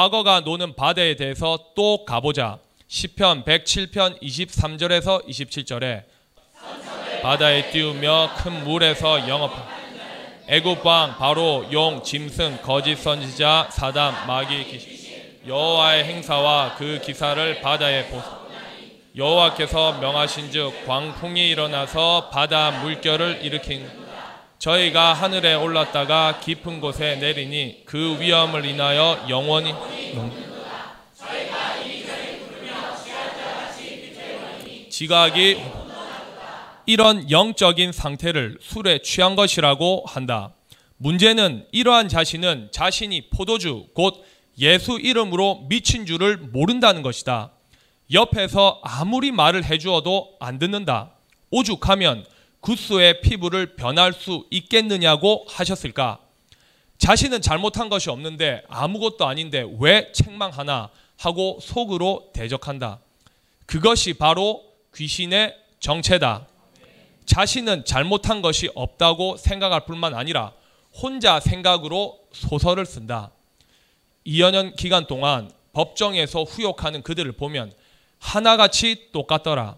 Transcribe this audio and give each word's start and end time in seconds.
악어가 0.00 0.38
노는 0.38 0.76
바다에 0.76 1.16
대해서 1.16 1.58
또 1.74 2.04
가보자. 2.04 2.60
시편 2.86 3.42
107편 3.42 4.22
23절에서 4.22 5.26
27절에 5.26 6.04
바다에 7.20 7.72
띄우며 7.72 8.30
큰 8.36 8.62
물에서 8.62 9.28
영업한 9.28 9.60
애굽 10.46 10.86
왕 10.86 11.16
바로 11.18 11.66
용 11.72 12.00
짐승 12.00 12.58
거짓 12.62 12.94
선지자 12.94 13.70
사담 13.72 14.14
마귀 14.28 14.66
귀신 14.66 15.16
여호와의 15.48 16.04
행사와 16.04 16.76
그 16.76 17.00
기사를 17.04 17.60
바다에 17.60 18.06
보소. 18.06 18.24
여호와께서 19.16 19.98
명하신즉 19.98 20.86
광풍이 20.86 21.48
일어나서 21.48 22.30
바다 22.30 22.70
물결을 22.82 23.40
일으킨 23.42 23.90
저희가 24.58 25.12
하늘에 25.12 25.54
올랐다가 25.54 26.40
깊은 26.40 26.80
곳에 26.80 27.16
내리니 27.16 27.82
그 27.84 28.20
위험을 28.20 28.64
인하여 28.64 29.24
영원히 29.28 29.72
지각이 34.90 35.62
이런 36.86 37.30
영적인 37.30 37.92
상태를 37.92 38.58
술에 38.60 38.98
취한 39.02 39.36
것이라고 39.36 40.04
한다. 40.08 40.54
문제는 40.96 41.66
이러한 41.70 42.08
자신은 42.08 42.70
자신이 42.72 43.30
포도주 43.30 43.86
곧 43.94 44.24
예수 44.58 44.98
이름으로 44.98 45.66
미친 45.68 46.04
줄을 46.04 46.36
모른다는 46.36 47.02
것이다. 47.02 47.52
옆에서 48.12 48.80
아무리 48.82 49.30
말을 49.30 49.64
해주어도 49.64 50.36
안 50.40 50.58
듣는다. 50.58 51.12
오죽하면 51.50 52.24
구스의 52.60 53.20
피부를 53.20 53.76
변할 53.76 54.12
수 54.12 54.46
있겠느냐고 54.50 55.44
하셨을까? 55.48 56.18
자신은 56.98 57.40
잘못한 57.40 57.88
것이 57.88 58.10
없는데 58.10 58.62
아무것도 58.68 59.26
아닌데 59.26 59.64
왜 59.78 60.10
책망하나 60.12 60.90
하고 61.16 61.58
속으로 61.60 62.30
대적한다. 62.32 63.00
그것이 63.66 64.14
바로 64.14 64.64
귀신의 64.94 65.56
정체다. 65.80 66.46
자신은 67.26 67.84
잘못한 67.84 68.42
것이 68.42 68.70
없다고 68.74 69.36
생각할 69.36 69.84
뿐만 69.84 70.14
아니라 70.14 70.52
혼자 70.92 71.38
생각으로 71.38 72.18
소설을 72.32 72.86
쓴다. 72.86 73.30
2년 74.26 74.74
기간 74.76 75.06
동안 75.06 75.50
법정에서 75.72 76.44
후욕하는 76.44 77.02
그들을 77.02 77.30
보면 77.32 77.72
하나같이 78.18 79.10
똑같더라. 79.12 79.76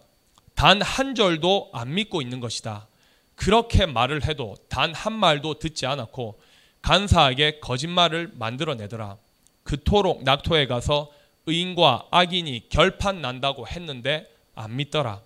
단 0.60 0.82
한 0.82 1.14
절도 1.14 1.70
안 1.72 1.94
믿고 1.94 2.20
있는 2.20 2.38
것이다. 2.38 2.86
그렇게 3.34 3.86
말을 3.86 4.26
해도 4.26 4.56
단 4.68 4.92
한 4.92 5.14
말도 5.14 5.54
듣지 5.58 5.86
않았고 5.86 6.38
간사하게 6.82 7.60
거짓말을 7.60 8.32
만들어내더라. 8.34 9.16
그토록 9.62 10.22
낙토에 10.22 10.66
가서 10.66 11.10
의인과 11.46 12.08
악인이 12.10 12.68
결판 12.68 13.22
난다고 13.22 13.66
했는데 13.66 14.26
안 14.54 14.76
믿더라. 14.76 15.22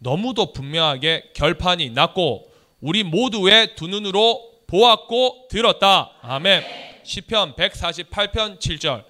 너무도 0.00 0.52
분명하게 0.52 1.30
결판이 1.34 1.88
났고 1.90 2.52
우리 2.82 3.02
모두의 3.02 3.76
두 3.76 3.86
눈으로 3.86 4.60
보았고 4.66 5.48
들었다. 5.48 6.10
아멘. 6.20 6.62
시편 7.02 7.54
148편 7.54 8.60
7절. 8.60 9.04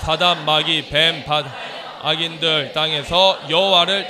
사단 0.00 0.44
마귀 0.44 0.88
뱀 0.88 1.24
바다 1.24 1.67
악인들 2.02 2.72
땅에서 2.72 3.38
여호와를 3.50 4.08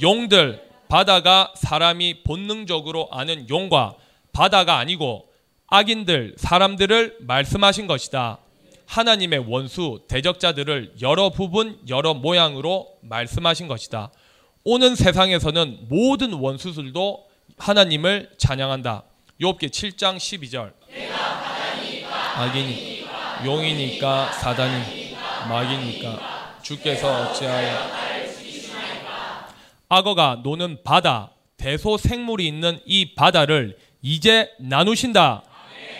용들 0.00 0.62
바다가 0.88 1.52
사람이 1.56 2.22
본능적으로 2.24 3.08
아는 3.10 3.48
용과 3.48 3.94
바다가 4.32 4.78
아니고 4.78 5.26
악인들 5.68 6.34
사람들을 6.36 7.18
말씀하신 7.20 7.86
것이다. 7.86 8.38
하나님의 8.86 9.44
원수 9.46 10.00
대적자들을 10.08 10.94
여러 11.00 11.30
부분 11.30 11.78
여러 11.88 12.12
모양으로 12.12 12.88
말씀하신 13.02 13.68
것이다. 13.68 14.10
오는 14.64 14.94
세상에서는 14.94 15.86
모든 15.88 16.32
원수들도 16.32 17.24
하나님을 17.56 18.30
찬양한다. 18.36 19.04
욥기 19.40 19.70
7장 19.70 20.16
12절. 20.16 20.72
악인이 22.36 23.04
용이니까 23.44 24.32
사단이 24.32 25.16
마귀니까 25.48 26.29
주께서 26.62 27.30
어찌하여 27.30 27.90
악어가 29.88 30.40
노는 30.42 30.82
바다 30.84 31.32
대소생물이 31.56 32.46
있는 32.46 32.78
이 32.86 33.14
바다를 33.14 33.76
이제 34.02 34.50
나누신다. 34.58 35.42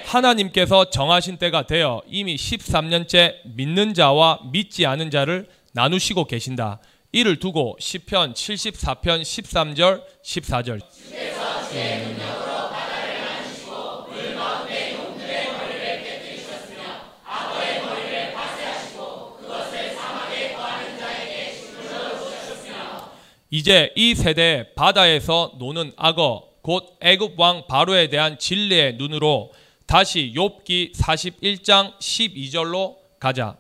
하나님께서 0.06 0.90
정하신 0.90 1.36
때가 1.36 1.66
되어 1.66 2.02
이미 2.08 2.36
13년째 2.36 3.34
믿는 3.44 3.94
자와 3.94 4.40
믿지 4.52 4.86
않은 4.86 5.10
자를 5.10 5.46
나누시고 5.72 6.24
계신다. 6.24 6.80
이를 7.12 7.38
두고 7.38 7.76
시편 7.78 8.34
74편 8.34 9.22
13절 9.22 10.02
14절 10.24 10.80
이제 23.52 23.92
이 23.96 24.14
세대 24.14 24.72
바다에서 24.76 25.54
노는 25.58 25.92
악어 25.96 26.48
곧 26.62 26.96
애굽 27.00 27.38
왕 27.38 27.66
바로에 27.66 28.08
대한 28.08 28.38
진리의 28.38 28.94
눈으로 28.94 29.52
다시 29.86 30.32
욥기 30.36 30.94
41장 30.94 31.98
12절로 31.98 32.96
가자. 33.18 33.56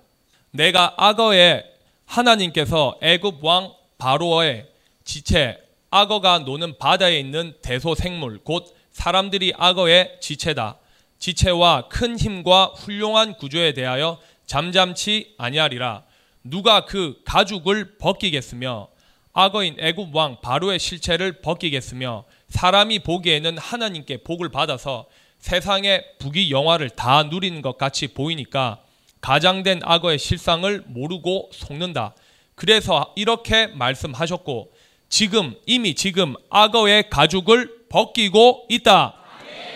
내가 0.52 0.94
악어의 0.96 1.64
하나님께서 2.06 2.98
애굽 3.02 3.44
왕 3.44 3.72
바로의 3.98 4.68
지체 5.02 5.58
악어가 5.90 6.38
노는 6.38 6.78
바다에 6.78 7.18
있는 7.18 7.54
대소 7.60 7.96
생물 7.96 8.38
곧 8.44 8.72
사람들이 8.92 9.54
악어의 9.56 10.18
지체다. 10.20 10.78
지체와 11.18 11.88
큰 11.88 12.16
힘과 12.16 12.74
훌륭한 12.76 13.34
구조에 13.34 13.72
대하여 13.72 14.20
잠잠치 14.46 15.34
아니하리라. 15.36 16.04
누가 16.44 16.84
그 16.84 17.20
가죽을 17.24 17.98
벗기겠으며 17.98 18.88
악어인 19.32 19.76
애굽 19.78 20.14
왕 20.14 20.40
바로의 20.40 20.78
실체를 20.78 21.40
벗기겠으며 21.40 22.24
사람이 22.48 23.00
보기에는 23.00 23.58
하나님께 23.58 24.18
복을 24.18 24.48
받아서 24.50 25.06
세상의 25.38 26.04
부귀 26.18 26.50
영화를 26.50 26.90
다 26.90 27.22
누리는 27.22 27.62
것 27.62 27.78
같이 27.78 28.08
보이니까 28.08 28.80
가장된 29.20 29.80
악어의 29.84 30.18
실상을 30.18 30.84
모르고 30.86 31.50
속는다. 31.52 32.14
그래서 32.54 33.12
이렇게 33.16 33.68
말씀하셨고 33.68 34.72
지금 35.08 35.54
이미 35.66 35.94
지금 35.94 36.34
악어의 36.50 37.10
가죽을 37.10 37.86
벗기고 37.88 38.66
있다. 38.68 39.14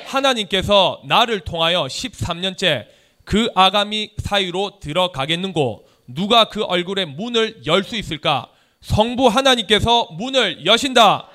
하나님께서 0.07 1.01
나를 1.05 1.41
통하여 1.41 1.85
13년째 1.85 2.87
그 3.25 3.49
아가미 3.55 4.11
사이로 4.19 4.79
들어가겠는고 4.81 5.87
누가 6.07 6.45
그 6.45 6.63
얼굴의 6.63 7.07
문을 7.07 7.63
열 7.67 7.83
수 7.85 7.97
있을까? 7.97 8.49
성부 8.85 9.29
하나님께서 9.29 10.09
문을 10.13 10.67
여신다. 10.67 11.27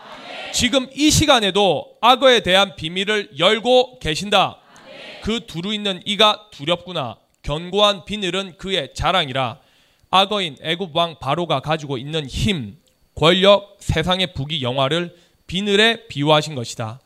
지금 0.53 0.87
이 0.95 1.09
시간에도 1.09 1.97
악어에 1.99 2.41
대한 2.41 2.75
비밀을 2.75 3.39
열고 3.39 3.99
계신다. 3.99 4.57
그 5.23 5.45
두루 5.45 5.73
있는 5.73 6.01
이가 6.05 6.47
두렵구나. 6.51 7.17
견고한 7.41 8.05
비늘은 8.05 8.57
그의 8.57 8.93
자랑이라. 8.93 9.59
악어인 10.11 10.57
애굽 10.61 10.95
왕 10.95 11.17
바로가 11.19 11.59
가지고 11.59 11.97
있는 11.97 12.25
힘, 12.27 12.77
권력, 13.15 13.77
세상의 13.79 14.33
부귀 14.33 14.61
영화를 14.61 15.15
비늘에 15.47 16.07
비유하신 16.07 16.55
것이다. 16.55 16.99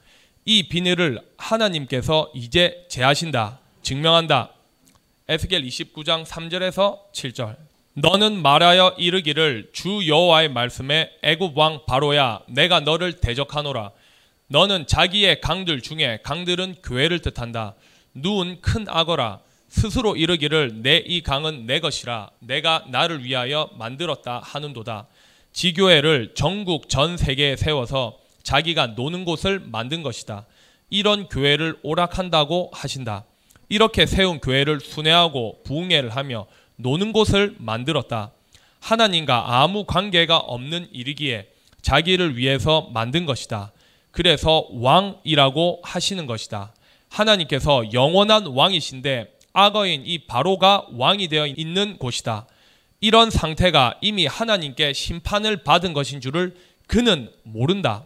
이 0.45 0.67
비늘을 0.67 1.21
하나님께서 1.37 2.29
이제 2.35 2.85
제하신다. 2.89 3.59
증명한다. 3.81 4.51
에스겔 5.29 5.63
29장 5.63 6.25
3절에서 6.25 6.99
7절. 7.13 7.72
너는 7.95 8.41
말하여 8.41 8.95
이르기를 8.97 9.69
주 9.71 10.07
여호와의 10.07 10.49
말씀에 10.49 11.11
애굽 11.21 11.55
왕 11.57 11.81
바로야 11.85 12.41
내가 12.47 12.79
너를 12.79 13.13
대적하노라. 13.13 13.91
너는 14.47 14.87
자기의 14.87 15.41
강들 15.41 15.81
중에 15.81 16.19
강들은 16.23 16.77
교회를 16.83 17.19
뜻한다. 17.19 17.75
누운 18.15 18.61
큰 18.61 18.85
악어라. 18.87 19.39
스스로 19.67 20.15
이르기를 20.15 20.81
내 20.81 21.03
이 21.05 21.21
강은 21.21 21.65
내 21.67 21.79
것이라. 21.79 22.31
내가 22.39 22.83
나를 22.89 23.23
위하여 23.23 23.69
만들었다 23.77 24.41
하는도다. 24.43 25.07
지교회를 25.51 26.33
전국 26.35 26.89
전 26.89 27.15
세계에 27.15 27.55
세워서 27.55 28.17
자기가 28.41 28.87
노는 28.87 29.23
곳을 29.23 29.59
만든 29.59 30.01
것이다. 30.01 30.45
이런 30.89 31.27
교회를 31.27 31.77
오락한다고 31.83 32.71
하신다. 32.73 33.25
이렇게 33.69 34.05
세운 34.05 34.39
교회를 34.39 34.79
순회하고 34.79 35.61
부흥회를 35.63 36.09
하며 36.15 36.47
노는 36.75 37.13
곳을 37.13 37.55
만들었다. 37.59 38.31
하나님과 38.79 39.61
아무 39.61 39.85
관계가 39.85 40.37
없는 40.37 40.89
일이기에 40.91 41.47
자기를 41.81 42.37
위해서 42.37 42.89
만든 42.93 43.25
것이다. 43.25 43.71
그래서 44.11 44.67
왕이라고 44.71 45.81
하시는 45.83 46.25
것이다. 46.25 46.73
하나님께서 47.09 47.93
영원한 47.93 48.47
왕이신데 48.47 49.37
악어인 49.53 50.03
이 50.05 50.19
바로가 50.19 50.87
왕이 50.93 51.27
되어 51.27 51.47
있는 51.47 51.97
곳이다. 51.97 52.47
이런 53.01 53.29
상태가 53.29 53.97
이미 54.01 54.25
하나님께 54.25 54.93
심판을 54.93 55.63
받은 55.63 55.93
것인 55.93 56.21
줄을 56.21 56.55
그는 56.87 57.31
모른다. 57.43 58.05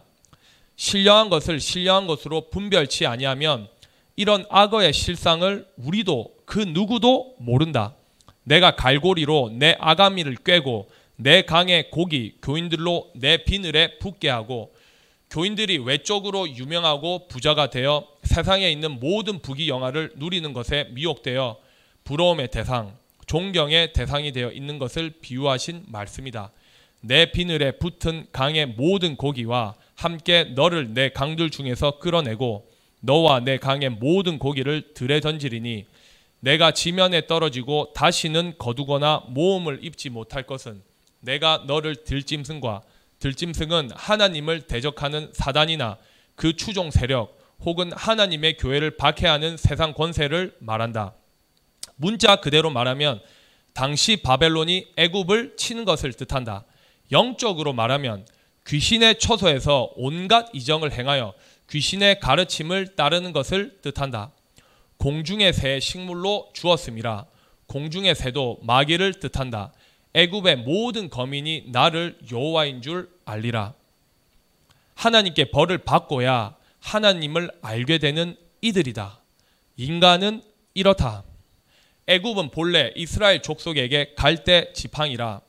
신령한 0.76 1.28
것을 1.28 1.60
신령한 1.60 2.06
것으로 2.06 2.50
분별치 2.50 3.06
아니하면 3.06 3.68
이런 4.16 4.44
악어의 4.50 4.92
실상을 4.92 5.66
우리도 5.76 6.34
그 6.44 6.58
누구도 6.58 7.36
모른다. 7.38 7.94
내가 8.48 8.74
갈고리로 8.76 9.50
내 9.52 9.76
아가미를 9.78 10.36
꿰고 10.42 10.88
내 11.16 11.42
강의 11.42 11.90
고기 11.90 12.36
교인들로 12.40 13.10
내 13.14 13.44
비늘에 13.44 13.98
붙게 13.98 14.30
하고 14.30 14.72
교인들이 15.30 15.76
외적으로 15.78 16.48
유명하고 16.48 17.28
부자가 17.28 17.68
되어 17.68 18.08
세상에 18.22 18.70
있는 18.70 18.98
모든 18.98 19.40
부귀 19.40 19.68
영화를 19.68 20.12
누리는 20.16 20.50
것에 20.54 20.88
미혹되어 20.92 21.58
부러움의 22.04 22.48
대상, 22.48 22.96
존경의 23.26 23.92
대상이 23.92 24.32
되어 24.32 24.50
있는 24.50 24.78
것을 24.78 25.12
비유하신 25.20 25.84
말씀이다. 25.88 26.50
내 27.02 27.30
비늘에 27.30 27.72
붙은 27.72 28.28
강의 28.32 28.64
모든 28.64 29.16
고기와 29.16 29.74
함께 29.94 30.44
너를 30.44 30.94
내 30.94 31.10
강들 31.10 31.50
중에서 31.50 31.98
끌어내고 31.98 32.66
너와 33.00 33.40
내 33.40 33.58
강의 33.58 33.90
모든 33.90 34.38
고기를 34.38 34.94
들에 34.94 35.20
던지리니 35.20 35.84
내가 36.40 36.70
지면에 36.70 37.26
떨어지고 37.26 37.92
다시는 37.94 38.54
거두거나 38.58 39.24
모험을 39.28 39.80
입지 39.82 40.08
못할 40.08 40.44
것은 40.44 40.82
내가 41.20 41.64
너를 41.66 41.96
들짐승과 42.04 42.82
들짐승은 43.18 43.90
하나님을 43.94 44.62
대적하는 44.62 45.30
사단이나 45.32 45.98
그 46.36 46.54
추종 46.54 46.90
세력 46.90 47.36
혹은 47.60 47.90
하나님의 47.92 48.56
교회를 48.56 48.96
박해하는 48.96 49.56
세상 49.56 49.92
권세를 49.92 50.54
말한다. 50.60 51.14
문자 51.96 52.36
그대로 52.36 52.70
말하면 52.70 53.20
당시 53.74 54.16
바벨론이 54.22 54.92
애굽을 54.96 55.56
치는 55.56 55.84
것을 55.84 56.12
뜻한다. 56.12 56.64
영적으로 57.10 57.72
말하면 57.72 58.26
귀신의 58.66 59.18
처소에서 59.18 59.92
온갖 59.96 60.48
이정을 60.52 60.92
행하여 60.92 61.34
귀신의 61.70 62.20
가르침을 62.20 62.94
따르는 62.94 63.32
것을 63.32 63.78
뜻한다. 63.82 64.30
공중의 64.98 65.52
새 65.52 65.80
식물로 65.80 66.50
주었음이라. 66.52 67.26
공중의 67.66 68.14
새도 68.14 68.58
마귀를 68.62 69.20
뜻한다. 69.20 69.72
애굽의 70.14 70.56
모든 70.56 71.08
거민이 71.08 71.66
나를 71.68 72.18
여호와인 72.30 72.82
줄 72.82 73.10
알리라. 73.24 73.74
하나님께 74.94 75.50
벌을 75.50 75.78
받고야 75.78 76.56
하나님을 76.80 77.50
알게 77.62 77.98
되는 77.98 78.36
이들이다. 78.60 79.20
인간은 79.76 80.42
이렇다. 80.74 81.24
애굽은 82.08 82.50
본래 82.50 82.92
이스라엘 82.96 83.42
족속에게 83.42 84.14
갈대 84.16 84.72
지팡이라 84.72 85.42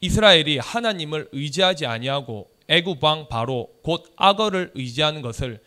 이스라엘이 0.00 0.58
하나님을 0.58 1.28
의지하지 1.32 1.84
아니하고 1.84 2.48
애굽 2.68 3.02
왕 3.02 3.28
바로 3.28 3.68
곧 3.82 4.12
악어를 4.16 4.72
의지하는 4.74 5.20
것을 5.20 5.60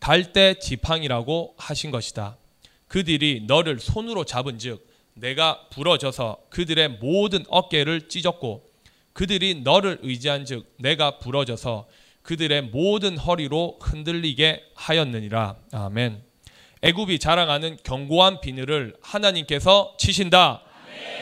갈대 0.00 0.58
지팡이라고 0.58 1.54
하신 1.56 1.90
것이다. 1.90 2.36
그들이 2.94 3.42
너를 3.48 3.80
손으로 3.80 4.22
잡은즉 4.22 4.86
내가 5.14 5.66
부러져서 5.70 6.38
그들의 6.48 7.00
모든 7.00 7.44
어깨를 7.48 8.08
찢었고 8.08 8.70
그들이 9.12 9.62
너를 9.62 9.98
의지한즉 10.02 10.74
내가 10.78 11.18
부러져서 11.18 11.88
그들의 12.22 12.62
모든 12.62 13.18
허리로 13.18 13.80
흔들리게 13.82 14.62
하였느니라. 14.76 15.56
아멘. 15.72 16.22
애굽이 16.82 17.18
자랑하는 17.18 17.78
견고한 17.82 18.40
비늘을 18.40 18.94
하나님께서 19.02 19.96
치신다. 19.98 20.62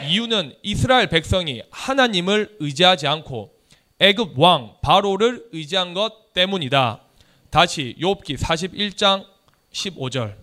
이유는 0.07 0.55
이스라엘 0.61 1.09
백성이 1.09 1.63
하나님을 1.71 2.57
의지하지 2.59 3.07
않고 3.07 3.51
애굽 3.97 4.37
왕 4.37 4.75
바로를 4.83 5.47
의지한 5.51 5.95
것 5.95 6.33
때문이다. 6.33 7.01
다시 7.49 7.95
욥기 7.99 8.37
41장 8.37 9.25
15절. 9.71 10.42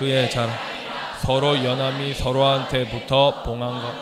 그의 0.00 0.30
자랑 0.30 0.56
서로 1.20 1.62
연함이 1.62 2.14
서로한테 2.14 2.88
붙어 2.88 3.42
봉한 3.42 3.82
것 3.82 3.94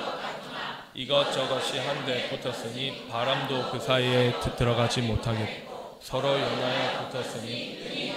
이것저것이 0.94 1.78
한데 1.78 2.28
붙었으니 2.28 3.08
바람도 3.08 3.72
그 3.72 3.80
사이에 3.80 4.32
들어가지 4.56 5.02
못하게 5.02 5.66
서로 6.00 6.28
연하여 6.40 7.08
붙었으니 7.08 8.12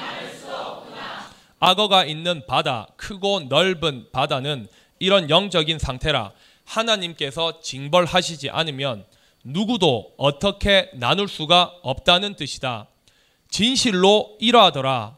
악어가 1.59 2.05
있는 2.05 2.45
바다 2.45 2.85
크고 2.97 3.47
넓은 3.49 4.11
바다는 4.11 4.67
이런 4.99 5.31
영적인 5.31 5.79
상태라 5.79 6.33
하나님께서 6.65 7.61
징벌하시지 7.61 8.51
않으면 8.51 9.05
누구도 9.43 10.13
어떻게 10.17 10.91
나눌 10.93 11.27
수가 11.27 11.73
없다는 11.81 12.35
뜻이다. 12.35 12.85
진실로 13.49 14.37
이러하더라. 14.39 15.17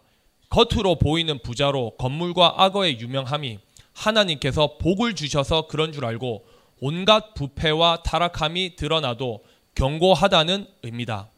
겉으로 0.54 1.00
보이는 1.00 1.40
부자로 1.40 1.96
건물과 1.98 2.54
악어의 2.58 3.00
유명함이 3.00 3.58
하나님께서 3.94 4.78
복을 4.78 5.16
주셔서 5.16 5.66
그런 5.66 5.92
줄 5.92 6.06
알고 6.06 6.46
온갖 6.80 7.34
부패와 7.34 8.04
타락함이 8.04 8.76
드러나도 8.76 9.44
경고하다는 9.74 10.68
의미다. 10.84 11.30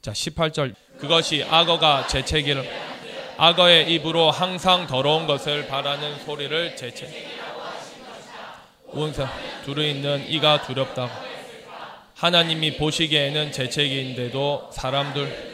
자, 0.00 0.12
18절. 0.12 0.74
그것이 0.96 1.44
악어가 1.44 2.06
재채기를 2.06 2.66
악어의 3.36 3.92
입으로 3.92 4.30
항상 4.30 4.86
더러운 4.86 5.26
것을 5.26 5.68
바라는 5.68 6.24
소리를 6.24 6.74
재채 6.74 7.08
운사 8.86 9.28
둘이 9.66 9.90
있는 9.90 10.26
이가 10.30 10.62
두렵다고 10.62 11.12
하나님이 12.14 12.78
보시기에는 12.78 13.52
재채기인데도 13.52 14.70
사람들 14.72 15.51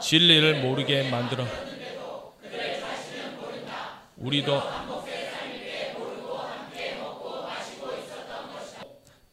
진리를 0.00 0.60
모르게 0.60 1.08
만들어. 1.10 1.44
우리도 4.16 4.62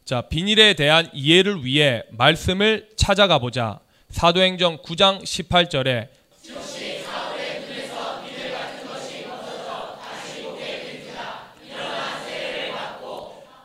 자 0.04 0.22
비닐에 0.22 0.74
대한 0.74 1.10
이해를 1.12 1.64
위해 1.64 2.02
말씀을 2.10 2.88
찾아가 2.96 3.38
보자. 3.38 3.80
사도행전 4.10 4.78
9장 4.78 5.22
18절에 5.22 6.08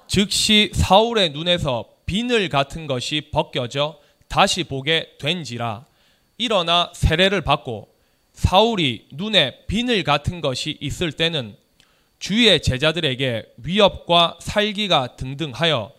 즉시 0.07 0.71
사울의 0.73 1.29
눈에서 1.29 1.85
비늘 2.05 2.49
같은 2.49 2.85
것이 2.85 3.29
벗겨져 3.31 3.97
다시 4.27 4.65
보게 4.65 5.11
된지라 5.19 5.85
일어나 6.41 6.89
세례를 6.95 7.41
받고 7.41 7.93
사울이 8.33 9.09
눈에 9.11 9.65
비늘 9.67 10.03
같은 10.03 10.41
것이 10.41 10.75
있을 10.81 11.11
때는 11.11 11.55
주의 12.17 12.59
제자들에게 12.59 13.45
위협과 13.57 14.37
살기가 14.39 15.17
등등하여 15.17 15.91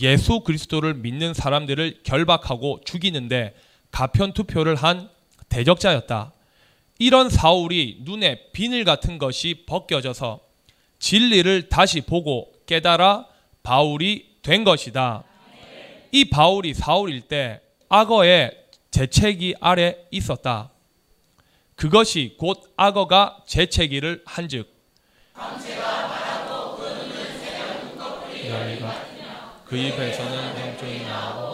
예수 0.00 0.40
그리스도를 0.40 0.94
믿는 0.94 1.34
사람들을 1.34 2.02
결박하고 2.04 2.80
죽이는데 2.84 3.56
가편 3.90 4.32
투표를 4.32 4.76
한 4.76 5.10
대적자였다. 5.48 6.32
이런 7.00 7.28
사울이 7.28 7.98
눈에 8.02 8.50
비늘 8.52 8.84
같은 8.84 9.18
것이 9.18 9.64
벗겨져서 9.66 10.38
진리를 11.00 11.68
다시 11.70 12.02
보고 12.02 12.52
깨달아 12.66 13.26
바울이 13.64 14.36
된 14.42 14.62
것이다. 14.62 15.24
이 16.12 16.26
바울이 16.26 16.74
사울일 16.74 17.22
때 17.22 17.60
악어의 17.88 18.57
재채기 18.90 19.56
아래 19.60 19.96
있었다. 20.10 20.70
그것이 21.76 22.36
곧 22.38 22.72
악어가 22.76 23.42
재채기를 23.46 24.22
한즉 24.26 24.76
그 29.64 29.76
입에서는 29.76 30.56
형종이 30.56 31.02
나오고 31.02 31.47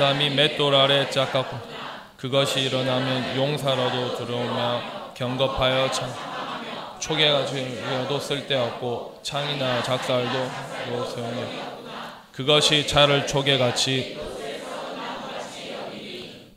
담이 0.00 0.30
맷돌 0.30 0.74
아래 0.74 1.10
짝갖고 1.10 1.58
그것이 2.16 2.60
일어나면 2.60 3.36
용사로도 3.36 4.16
들어오며 4.16 5.12
경겁하여 5.12 5.90
창 5.90 6.10
초계가 6.98 7.44
주여도 7.44 8.18
쓸데없고 8.18 9.20
창이나 9.22 9.82
작살도 9.82 10.50
소용이 11.04 11.44
그것이 12.32 12.86
차를 12.86 13.26
초계같이 13.26 14.18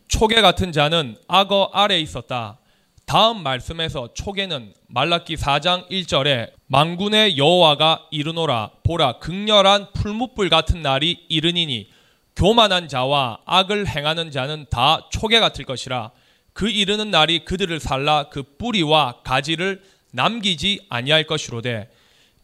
초계 0.07 0.39
같은 0.39 0.71
자는 0.71 1.17
악어 1.27 1.69
아래 1.73 1.99
있었다. 1.99 2.59
다음 3.05 3.43
말씀에서 3.43 4.13
초계는 4.13 4.73
말라기 4.87 5.35
4장 5.35 5.89
1절에 5.89 6.51
만군의 6.67 7.37
여호와가 7.37 8.07
이르노라 8.09 8.71
보라 8.83 9.17
극렬한 9.19 9.87
풀무불 9.91 10.47
같은 10.47 10.81
날이 10.81 11.25
이르니니 11.27 11.92
교만한 12.35 12.87
자와 12.87 13.39
악을 13.45 13.87
행하는 13.87 14.31
자는 14.31 14.65
다 14.69 15.07
초계 15.11 15.39
같을 15.39 15.65
것이라 15.65 16.11
그 16.53 16.69
이르는 16.69 17.11
날이 17.11 17.45
그들을 17.45 17.79
살라 17.79 18.29
그 18.29 18.43
뿌리와 18.43 19.21
가지를 19.23 19.81
남기지 20.11 20.85
아니할 20.89 21.25
것이로되 21.25 21.89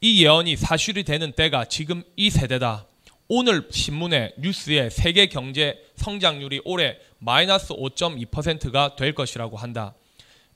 이 0.01 0.24
예언이 0.24 0.55
사실이 0.55 1.03
되는 1.03 1.31
때가 1.31 1.65
지금 1.65 2.03
이 2.15 2.29
세대다. 2.29 2.86
오늘 3.27 3.67
신문에 3.69 4.34
뉴스에 4.39 4.89
세계 4.89 5.27
경제 5.27 5.77
성장률이 5.98 6.62
올해 6.65 6.98
마이너스 7.19 7.74
5.2%가 7.74 8.96
될 8.96 9.13
것이라고 9.13 9.58
한다. 9.58 9.93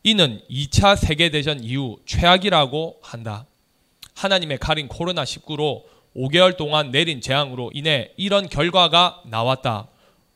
이는 0.02 0.42
2차 0.50 0.96
세계대전 0.96 1.64
이후 1.64 2.00
최악이라고 2.06 3.00
한다. 3.04 3.46
하나님의 4.16 4.58
칼인 4.58 4.88
코로나19로 4.88 5.84
5개월 6.16 6.58
동안 6.58 6.92
내린 6.92 7.22
재앙으로 7.22 7.72
인해 7.74 8.12
이런 8.18 8.48
결과가 8.48 9.22
나왔다. 9.26 9.88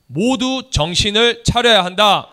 모두 0.08 0.70
정신을 0.72 1.44
차려야 1.44 1.84
한다. 1.86 2.28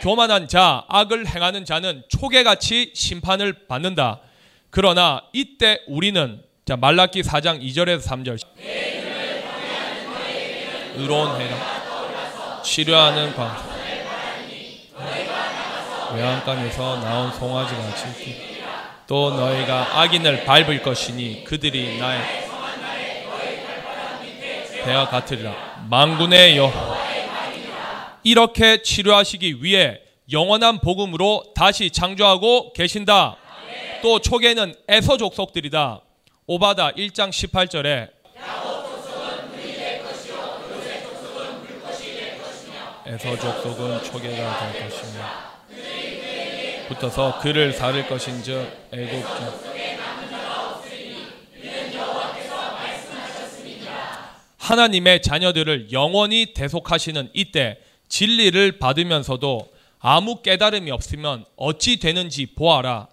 교만한 0.00 0.46
자, 0.46 0.84
악을 0.88 1.26
행하는 1.26 1.64
자는 1.64 2.04
초계같이 2.08 2.92
심판을 2.94 3.66
받는다. 3.66 4.20
그러나 4.70 5.22
이때 5.32 5.80
우리는 5.88 6.42
자 6.64 6.76
말라기 6.76 7.22
4장 7.22 7.60
2절에서 7.62 8.02
3절 8.02 8.38
의로운 10.96 11.40
해라 11.40 12.62
치료하는 12.62 13.34
광 13.34 13.56
외양간에서 16.14 17.00
나온 17.00 17.32
송아지 17.32 17.74
같이 17.74 18.58
또 19.06 19.30
너희가 19.30 20.00
악인을 20.00 20.44
밟을 20.44 20.82
것이니 20.82 21.44
그들이 21.44 21.98
나의 21.98 22.47
배와 24.84 25.08
같으리라 25.08 25.86
망군의 25.88 26.56
여 26.58 26.72
이렇게 28.22 28.82
치료하시기 28.82 29.62
위해 29.62 30.00
영원한 30.30 30.80
복음으로 30.80 31.44
다시 31.54 31.90
창조하고 31.90 32.74
계신다. 32.74 33.36
또 34.02 34.18
초계는 34.18 34.74
에서 34.88 35.16
족속들이다. 35.16 36.02
오바다 36.46 36.90
1장 36.92 37.30
18절에 37.30 38.10
에서 43.06 43.36
족속은 43.38 44.04
초계가 44.04 44.72
될 44.72 44.90
것이며 44.90 45.24
붙어서 46.88 47.38
그를 47.40 47.72
살을 47.72 48.06
것인즉 48.06 48.88
애굽 48.92 49.24
하나님의 54.68 55.22
자녀들을 55.22 55.92
영원히 55.92 56.52
대속하시는 56.52 57.30
이때 57.32 57.80
진리를 58.08 58.78
받으면서도 58.78 59.72
아무 59.98 60.42
깨달음이 60.42 60.90
없으면 60.90 61.46
어찌 61.56 61.98
되는지 61.98 62.44
보아라. 62.54 63.08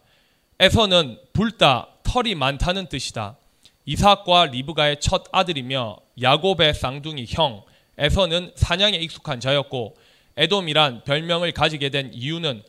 에서는 0.60 1.18
붉다 1.32 1.88
털이 2.04 2.36
많다는 2.36 2.88
뜻이다. 2.88 3.38
이삭과 3.86 4.48
리브가의 4.48 5.00
첫 5.00 5.24
아들이며 5.32 5.96
야곱의 6.22 6.74
쌍둥이 6.74 7.26
형 7.30 7.64
에서는 7.98 8.52
사냥에 8.56 8.98
익숙한 8.98 9.40
자였고 9.40 9.96
에돔이란 10.36 11.06
별명을 11.06 11.54
가지게 11.54 11.88
된 11.88 12.12
이유는 12.14 12.64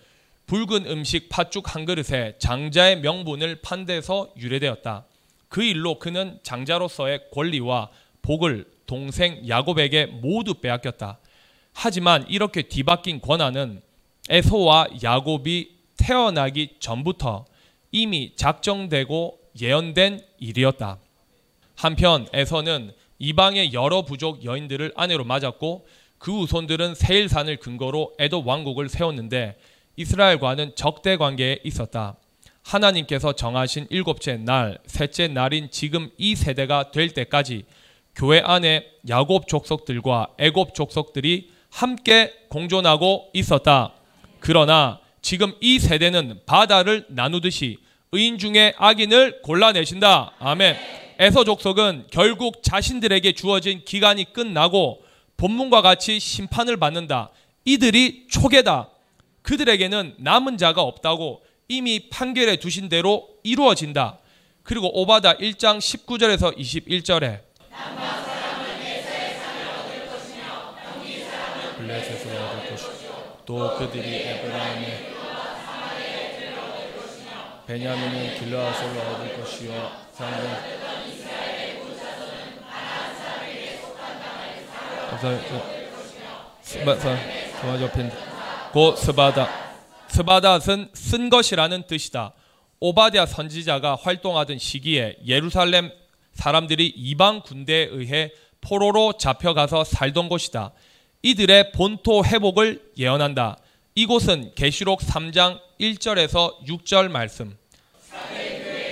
붉은 0.47 0.87
음식 0.87 1.29
팥죽 1.29 1.75
한 1.75 1.87
그릇에 1.87 2.37
장자의 2.39 3.01
명분을 3.01 3.63
판대서 3.63 4.35
유래되었다. 4.39 5.07
그 5.49 5.65
일로 5.65 5.99
그는 5.99 6.39
장자로서의 6.45 7.31
권리와 7.33 7.91
복을 8.23 8.76
동생 8.87 9.47
야곱에게 9.49 10.07
모두 10.07 10.55
빼앗겼다. 10.55 11.19
하지만 11.73 12.25
이렇게 12.29 12.63
뒤바뀐 12.63 13.21
권한은 13.21 13.83
에소와 14.29 14.89
야곱이 15.03 15.77
태어나기 15.97 16.77
전부터 16.81 17.45
이미 17.93 18.35
작정되고 18.37 19.39
예언된 19.61 20.21
일이었다. 20.39 20.99
한편 21.75 22.27
에서는 22.33 22.93
이방의 23.19 23.73
여러 23.73 24.03
부족 24.03 24.45
여인들을 24.45 24.93
아내로 24.97 25.25
맞았고 25.25 25.87
그 26.19 26.41
후손들은 26.41 26.95
세일산을 26.95 27.59
근거로 27.59 28.15
에도 28.19 28.43
왕국을 28.45 28.89
세웠는데 28.89 29.59
이스라엘과는 29.97 30.73
적대 30.75 31.17
관계에 31.17 31.59
있었다. 31.65 32.17
하나님께서 32.63 33.33
정하신 33.33 33.87
일곱째 33.91 34.37
날, 34.37 34.79
셋째 34.87 35.29
날인 35.29 35.71
지금 35.71 36.11
이 36.19 36.35
세대가 36.35 36.91
될 36.91 37.11
때까지 37.11 37.65
교회 38.17 38.41
안에 38.41 38.87
야곱 39.09 39.47
족속들과 39.47 40.29
애곱 40.41 40.75
족속들이 40.75 41.51
함께 41.71 42.33
공존하고 42.49 43.29
있었다. 43.35 43.93
그러나 44.41 45.01
지금 45.21 45.53
이 45.61 45.79
세대는 45.79 46.41
바다를 46.47 47.05
나누듯이 47.11 47.77
의인 48.13 48.39
중에 48.39 48.73
악인을 48.79 49.43
골라내신다. 49.43 50.33
아멘. 50.39 50.77
에서 51.19 51.45
족속은 51.45 52.07
결국 52.11 52.63
자신들에게 52.63 53.33
주어진 53.33 53.85
기간이 53.85 54.33
끝나고 54.33 55.03
본문과 55.37 55.83
같이 55.83 56.19
심판을 56.19 56.79
받는다. 56.79 57.31
이들이 57.67 58.29
초계다. 58.31 58.89
그들에게는 59.43 60.15
남은 60.19 60.57
자가 60.57 60.81
없다고 60.81 61.43
이미 61.69 62.09
판결해 62.09 62.57
두신 62.57 62.89
대로 62.89 63.29
이루어진다. 63.43 64.21
그리고 64.63 64.89
오바다 64.99 65.35
1장 65.35 65.79
19절에서 65.79 66.57
21절에 66.57 67.46
블레셋을 71.77 72.37
얻을 72.37 72.71
것이고 72.71 73.39
또 73.45 73.77
그들이 73.77 74.23
에브라임의 74.23 75.15
베냐민은 77.67 78.39
길라앗을 78.39 78.99
얻을 78.99 79.41
것이요 79.41 79.91
상은 80.13 80.77
고 88.73 88.97
스바다 88.97 89.67
스바닷은 90.09 90.91
쓴 90.95 91.31
것이라는 91.31 91.87
뜻이다. 91.87 92.33
오바디아 92.81 93.27
선지자가 93.27 93.97
활동하던 94.01 94.59
시기에 94.59 95.17
예루살렘 95.27 95.91
사람들이 96.33 96.87
이방 96.87 97.41
군대에 97.41 97.89
의해 97.91 98.33
포로로 98.61 99.15
잡혀가서 99.15 99.85
살던 99.85 100.29
곳이다. 100.29 100.73
이들의 101.23 101.73
본토 101.73 102.25
회복을 102.25 102.93
예언한다. 102.99 103.59
이곳은 103.95 104.55
계시록 104.55 105.01
3장 105.01 105.61
1절에서 105.81 106.65
6절 106.67 107.09
말씀. 107.09 107.57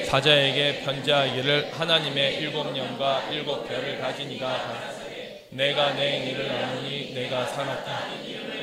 사자에게 0.06 0.82
편지하기를 0.84 1.72
하나님의 1.72 2.40
일곱 2.40 2.76
영과 2.76 3.28
일곱 3.30 3.66
별을 3.66 4.00
가진 4.00 4.30
이가 4.30 4.94
내가 5.50 5.94
내 5.94 6.30
일을 6.30 6.50
아노니 6.50 7.14
내가 7.14 7.46
살았다. 7.46 8.14
입을 8.24 8.54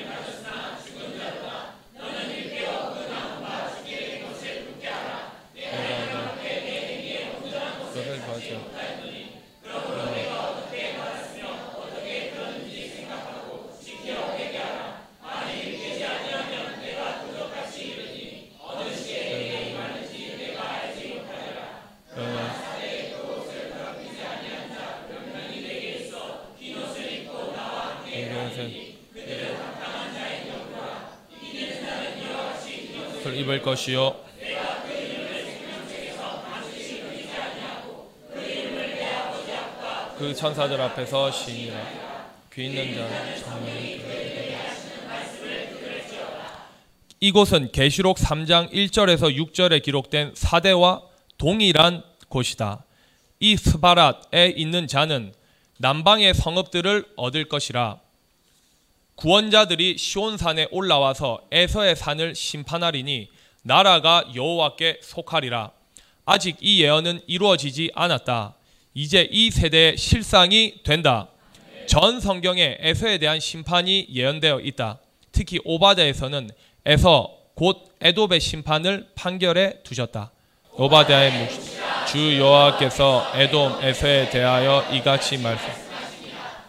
것이요 33.62 34.16
그 40.18 40.36
천사들 40.36 40.80
앞에서 40.80 41.32
시니라 41.32 41.76
귀 42.54 42.66
있는 42.66 42.96
자 42.96 43.60
이곳은 47.24 47.72
계시록 47.72 48.18
3장 48.18 48.74
1절에서 48.74 49.36
6절에 49.38 49.84
기록된 49.84 50.32
사대와 50.34 51.04
동일한 51.38 52.02
곳이다. 52.30 52.84
이 53.40 53.56
스바랏에 53.56 54.58
있는 54.58 54.88
자는 54.88 55.32
남방의 55.78 56.34
성읍들을 56.34 57.06
얻을 57.16 57.48
것이라. 57.48 58.00
구원자들이 59.14 60.00
시온산에 60.00 60.70
올라와서 60.72 61.42
에서의 61.52 61.96
산을 61.96 62.34
심판하리니 62.34 63.30
나라가 63.64 64.24
여호와께 64.34 65.00
속하리라. 65.02 65.72
아직 66.26 66.58
이 66.62 66.82
예언은 66.82 67.22
이루어지지 67.28 67.92
않았다. 67.94 68.56
이제 68.94 69.28
이 69.32 69.52
세대의 69.52 69.98
실상이 69.98 70.76
된다. 70.84 71.28
전 71.88 72.20
성경에 72.20 72.78
에서에 72.80 73.18
대한 73.18 73.40
심판이 73.40 74.08
예언되어 74.12 74.62
있다. 74.62 75.00
특히 75.32 75.60
오바다에서는 75.64 76.50
에서 76.86 77.38
곧 77.56 77.94
에돔의 78.02 78.40
심판을 78.40 79.08
판결해 79.16 79.84
두셨다. 79.84 80.32
오바다의 80.74 81.32
묵시 81.32 81.60
주 82.08 82.40
여호와께서 82.40 83.32
에돔 83.36 83.84
에서에 83.84 84.30
대하여 84.30 84.86
이같이 84.92 85.38
말씀 85.38 85.70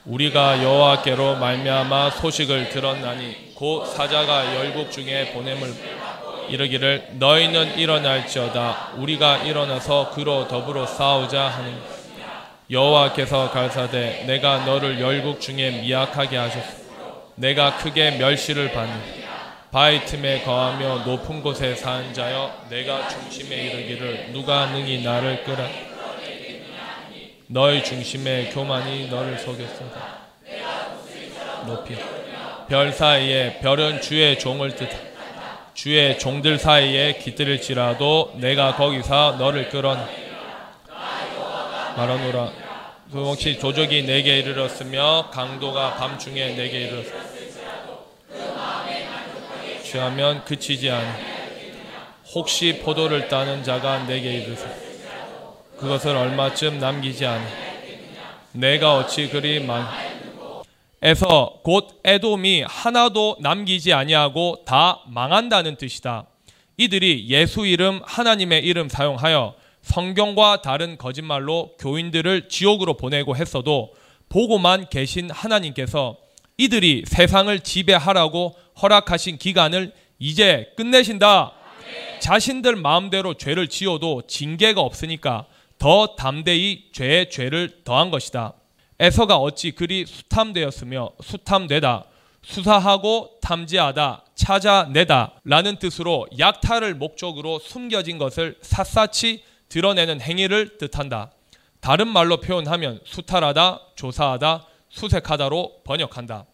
우리가 0.05 0.63
여호와께로 0.63 1.37
말미암아 1.37 2.11
소식을 2.11 2.71
들었나니 2.71 3.55
곧 3.55 3.87
사자가 3.87 4.55
열국 4.57 4.91
중에 4.91 5.33
보냄을 5.33 5.73
이르기를 6.49 7.09
너희는 7.13 7.79
일어날지어다. 7.79 8.93
우리가 8.97 9.39
일어나서 9.39 10.11
그로 10.11 10.49
더불어 10.49 10.87
싸우자 10.87 11.49
하는 11.49 11.75
여호와께서 12.71 13.51
갈사대 13.51 14.25
내가 14.27 14.65
너를 14.65 15.01
열국 15.01 15.41
중에 15.41 15.83
미약하게 15.83 16.37
하셨소 16.37 16.83
내가 17.35 17.77
크게 17.77 18.13
멸시를 18.13 18.73
받는 18.73 19.23
바위 19.71 20.05
틈에 20.05 20.43
거하며 20.43 20.99
높은 21.05 21.43
곳에 21.43 21.75
사는 21.75 22.13
자여 22.13 22.67
내가 22.69 23.09
중심에 23.09 23.57
이르기를 23.57 24.33
누가 24.33 24.67
능히 24.67 25.03
나를 25.03 25.45
끌어? 25.45 25.67
너희 27.47 27.85
중심에 27.85 28.51
교만이 28.51 29.09
너를 29.09 29.39
속였소다. 29.39 30.23
높이 31.67 31.97
별 32.69 32.93
사이에 32.93 33.59
별은 33.61 34.01
주의 34.01 34.39
종을 34.39 34.75
뜻 34.75 35.12
주의 35.75 36.19
종들 36.19 36.59
사이에 36.59 37.19
깃들일지라도 37.19 38.35
내가 38.37 38.77
거기서 38.77 39.37
너를 39.39 39.69
끌어 39.71 39.97
말하노라. 41.97 42.53
혹시 43.15 43.59
조적이 43.59 44.05
내게 44.05 44.39
이르렀으며 44.39 45.29
강도가 45.31 45.95
밤중에 45.95 46.55
내게 46.55 46.81
이르렀으며 46.83 47.33
취하면 49.83 50.45
그치지 50.45 50.91
않아 50.91 51.17
혹시 52.35 52.81
포도를 52.83 53.29
따는 53.29 53.63
자가 53.63 54.07
내게 54.07 54.33
이르세 54.33 54.67
그것을 55.79 56.17
얼마쯤 56.17 56.79
남기지 56.79 57.27
않아 57.27 57.47
내가 58.53 58.97
어찌 58.97 59.29
그리 59.29 59.61
많 59.61 59.87
에서 61.05 61.59
곧 61.65 62.01
에돔이 62.05 62.63
하나도 62.69 63.39
남기지 63.41 63.93
아니하고 63.93 64.63
다 64.65 65.01
망한다는 65.09 65.77
뜻이다. 65.77 66.27
이들이 66.77 67.27
예수 67.29 67.67
이름 67.67 68.01
하나님의 68.05 68.65
이름 68.65 68.89
사용하여 68.89 69.55
성경과 69.83 70.63
다른 70.63 70.97
거짓말로 70.97 71.73
교인들을 71.79 72.49
지옥으로 72.49 72.97
보내고 72.97 73.37
했어도 73.37 73.93
보고만 74.29 74.89
계신 74.91 75.29
하나님께서 75.29 76.17
이들이 76.57 77.03
세상을 77.07 77.59
지배하라고 77.61 78.55
허락하신 78.81 79.39
기간을 79.39 79.93
이제 80.21 80.73
끝내신다. 80.77 81.53
자신들 82.21 82.77
마음대로 82.77 83.35
죄를 83.35 83.67
지어도 83.67 84.23
징계가 84.29 84.81
없으니까 84.81 85.47
더 85.79 86.15
담대히 86.15 86.91
죄에 86.93 87.29
죄를 87.29 87.83
더한 87.83 88.13
것이다. 88.13 88.55
에서가 89.03 89.37
어찌 89.37 89.73
그리 89.73 90.07
수탐되었으며 90.07 91.11
수탐되다 91.21 92.05
수사하고 92.41 93.37
탐지하다 93.43 94.27
찾아내다 94.37 95.41
라는 95.43 95.75
뜻으로 95.75 96.29
약탈을 96.39 96.95
목적으로 96.95 97.59
숨겨진 97.59 98.19
것을 98.19 98.57
샅샅이 98.63 99.43
드러내는 99.69 100.21
행위를 100.21 100.79
뜻한다. 100.79 101.33
다른 101.81 102.07
말로 102.07 102.37
표현하면 102.37 103.01
수탈하다, 103.05 103.81
조사하다, 103.97 104.69
수색하다로 104.91 105.83
번역한다. 105.83 106.47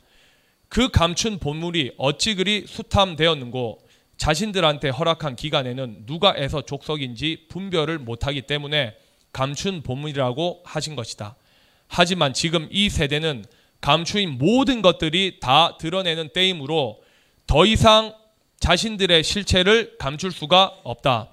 그 0.71 0.89
감춘 0.89 1.39
본물이 1.39 1.93
어찌 1.99 2.35
그리 2.35 2.65
수탐되었는고 2.67 3.81
자신들한테 4.17 4.89
허락한 4.89 5.37
기간에는 5.37 6.07
누가 6.07 6.33
에서 6.35 6.63
족속인지 6.63 7.49
분별을 7.51 7.99
못하기 7.99 8.43
때문에 8.43 8.97
감춘 9.35 9.83
본물이라고 9.83 10.63
하신 10.65 10.97
것이다. 10.97 11.37
하지만 11.89 12.33
지금 12.33 12.69
이 12.71 12.89
세대는 12.89 13.45
감추인 13.81 14.39
모든 14.39 14.83
것들이 14.83 15.41
다 15.41 15.77
드러내는 15.79 16.31
때이므로 16.33 17.01
더 17.47 17.65
이상 17.65 18.15
자신들의 18.61 19.23
실체를 19.23 19.97
감출 19.99 20.33
수가 20.33 20.81
없다. 20.85 21.31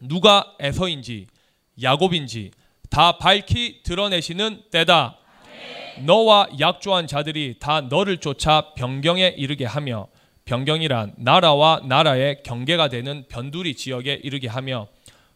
누가 0.00 0.54
에서인지 0.58 1.26
야곱인지 1.80 2.50
다 2.90 3.18
밝히 3.18 3.82
드러내시는 3.82 4.62
때다. 4.70 5.16
너와 6.04 6.48
약조한 6.58 7.06
자들이 7.06 7.56
다 7.58 7.82
너를 7.82 8.18
쫓아 8.18 8.72
변경에 8.74 9.34
이르게 9.36 9.64
하며 9.64 10.08
변경이란 10.44 11.14
나라와 11.18 11.80
나라의 11.84 12.42
경계가 12.42 12.88
되는 12.88 13.24
변두리 13.28 13.74
지역에 13.74 14.20
이르게 14.22 14.48
하며 14.48 14.88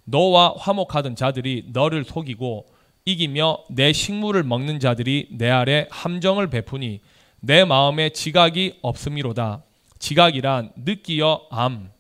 너와 0.05 0.55
화목하던 0.59 1.17
자들이 1.17 1.67
너를 1.73 2.05
속이고 2.05 2.67
이기며 3.07 3.59
내 3.69 3.93
식물을 3.93 4.43
먹는 4.45 4.81
자들이 4.81 5.29
내 5.33 5.51
아래 5.51 5.87
함정을 5.91 6.49
베푸니 6.49 7.01
내 7.41 7.65
마음에 7.65 8.09
지각이 8.09 8.79
없음이로다. 8.81 9.63
지각이란 9.99 10.73
느끼어 10.77 11.47
암, 11.51 11.91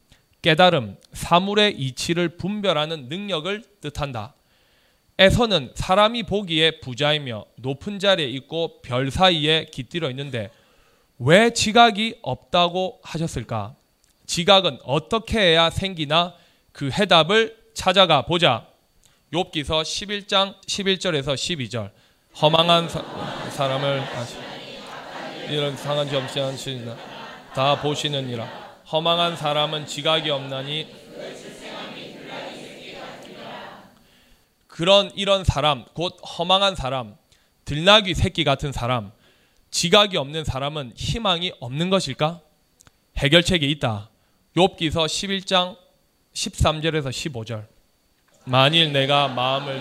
깨달음, 0.40 0.96
사물의 1.12 1.78
이치를 1.78 2.36
분별하는 2.36 3.08
능력을 3.08 3.62
뜻한다. 3.82 4.34
에서는 5.18 5.72
사람이 5.74 6.24
보기에 6.24 6.80
부자이며 6.80 7.44
높은 7.56 7.98
자리에 7.98 8.26
있고 8.30 8.80
별 8.80 9.10
사이에 9.10 9.66
깃들어 9.66 10.08
있는데 10.10 10.50
왜 11.18 11.52
지각이 11.52 12.18
없다고 12.22 13.00
하셨을까? 13.02 13.74
지각은 14.26 14.78
어떻게 14.84 15.38
해야 15.38 15.68
생기나 15.68 16.34
그 16.72 16.90
해답을 16.90 17.56
찾아가 17.74 18.22
보자. 18.22 18.73
욥기서 19.34 19.82
11장 19.82 20.54
11절에서 20.64 21.34
12절. 21.34 21.90
허망한 22.40 22.88
사, 22.88 23.66
람을 23.66 24.02
이런 25.50 25.76
상한 25.76 26.08
점시 26.08 26.38
않시나 26.38 26.96
다 27.52 27.80
보시느니라. 27.80 28.46
허망한 28.92 29.36
사람은 29.36 29.86
지각이 29.86 30.30
없나니 30.30 30.86
그런 34.68 35.10
이런 35.16 35.42
사람 35.42 35.84
곧 35.94 36.16
허망한 36.38 36.76
사람 36.76 37.16
들나귀 37.64 38.14
새끼 38.14 38.44
같은 38.44 38.70
사람 38.70 39.10
지각이 39.70 40.16
없는 40.16 40.44
사람은 40.44 40.92
희망이 40.94 41.52
없는 41.58 41.90
것일까? 41.90 42.40
해결책이 43.16 43.68
있다. 43.72 44.10
욥기서 44.56 45.06
11장 45.06 45.76
13절에서 46.34 47.08
15절. 47.10 47.73
만일 48.46 48.92
내가 48.92 49.28
마음을 49.28 49.80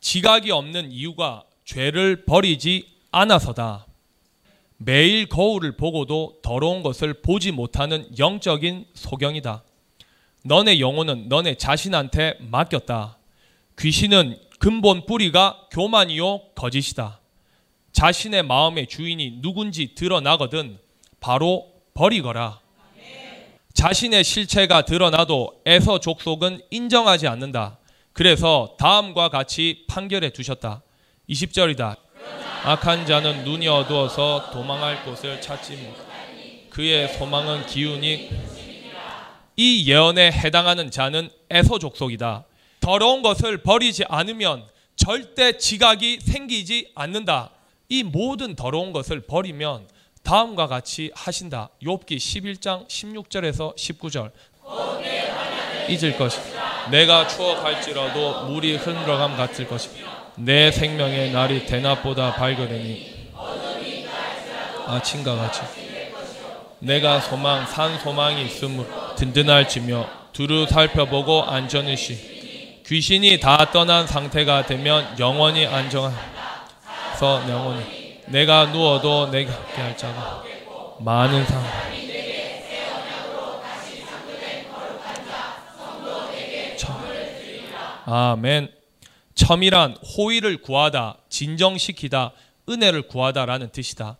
지각이 0.00 0.50
없는 0.50 0.90
이유가 0.90 1.44
죄를 1.64 2.24
버리지 2.24 2.88
않아서다. 3.10 3.86
매일 4.78 5.28
거울을 5.28 5.76
보고도 5.76 6.38
더러운 6.42 6.82
것을 6.82 7.20
보지 7.20 7.52
못하는 7.52 8.08
영적인 8.18 8.86
소경이다. 8.94 9.64
너네 10.44 10.80
영혼은 10.80 11.28
너네 11.28 11.56
자신한테 11.56 12.38
맡겼다. 12.40 13.18
귀신은 13.78 14.38
근본 14.58 15.06
뿌리가 15.06 15.68
교만이요 15.70 16.50
거짓이다. 16.54 17.20
자신의 17.92 18.42
마음의 18.44 18.86
주인이 18.86 19.40
누군지 19.40 19.94
드러나거든 19.94 20.78
바로 21.20 21.72
버리거라. 21.94 22.60
자신의 23.74 24.24
실체가 24.24 24.82
드러나도 24.82 25.60
에서 25.64 26.00
족속은 26.00 26.62
인정하지 26.70 27.28
않는다. 27.28 27.78
그래서 28.12 28.74
다음과 28.78 29.28
같이 29.28 29.84
판결해 29.88 30.30
두셨다. 30.30 30.82
20절이다. 31.28 31.96
악한 32.64 33.06
자는 33.06 33.44
눈이 33.44 33.68
어두워서 33.68 34.50
도망할 34.52 35.04
곳을 35.04 35.40
찾지 35.40 35.76
못. 35.76 35.94
그의 36.70 37.08
소망은 37.14 37.66
기운이 37.66 38.30
이 39.60 39.90
예언에 39.90 40.30
해당하는 40.30 40.88
자는 40.88 41.28
에서 41.50 41.80
족속이다. 41.80 42.44
더러운 42.78 43.22
것을 43.22 43.58
버리지 43.58 44.04
않으면 44.08 44.64
절대 44.94 45.58
지각이 45.58 46.20
생기지 46.20 46.92
않는다. 46.94 47.50
이 47.88 48.04
모든 48.04 48.54
더러운 48.54 48.92
것을 48.92 49.22
버리면 49.22 49.88
다음과 50.22 50.68
같이 50.68 51.10
하신다. 51.12 51.70
욥기 51.82 52.18
11장 52.18 52.86
16절에서 52.86 53.74
19절. 53.76 54.30
잊을 55.88 56.16
것이. 56.16 56.38
내가 56.92 57.26
추억할지라도 57.26 58.44
물이 58.44 58.76
흘러감 58.76 59.36
같을 59.36 59.66
것이. 59.66 59.90
내 60.36 60.70
생명의 60.70 61.32
날이 61.32 61.66
대낮보다 61.66 62.34
밝으리니 62.34 63.32
아침과 64.86 65.34
같이. 65.34 65.87
내가 66.80 67.20
소망 67.20 67.66
산 67.66 67.98
소망이 67.98 68.44
있으므로 68.44 69.14
든든할지며 69.16 70.08
두루 70.32 70.66
살펴보고 70.66 71.42
안전의시 71.44 72.82
귀신이 72.86 73.40
다 73.40 73.70
떠난 73.70 74.06
상태가 74.06 74.64
되면 74.64 75.18
영원히 75.18 75.66
안정해서 75.66 76.16
영원히. 77.48 78.20
내가 78.26 78.66
누워도 78.66 79.30
내게 79.30 79.50
함께 79.50 79.82
할 79.82 79.96
자가 79.96 80.42
많은 81.00 81.44
상. 81.44 81.62
참. 86.76 86.96
아멘. 88.06 88.72
첨이란 89.34 89.96
호의를 90.16 90.62
구하다 90.62 91.18
진정시키다 91.28 92.32
은혜를 92.68 93.02
구하다라는 93.02 93.70
뜻이다 93.70 94.16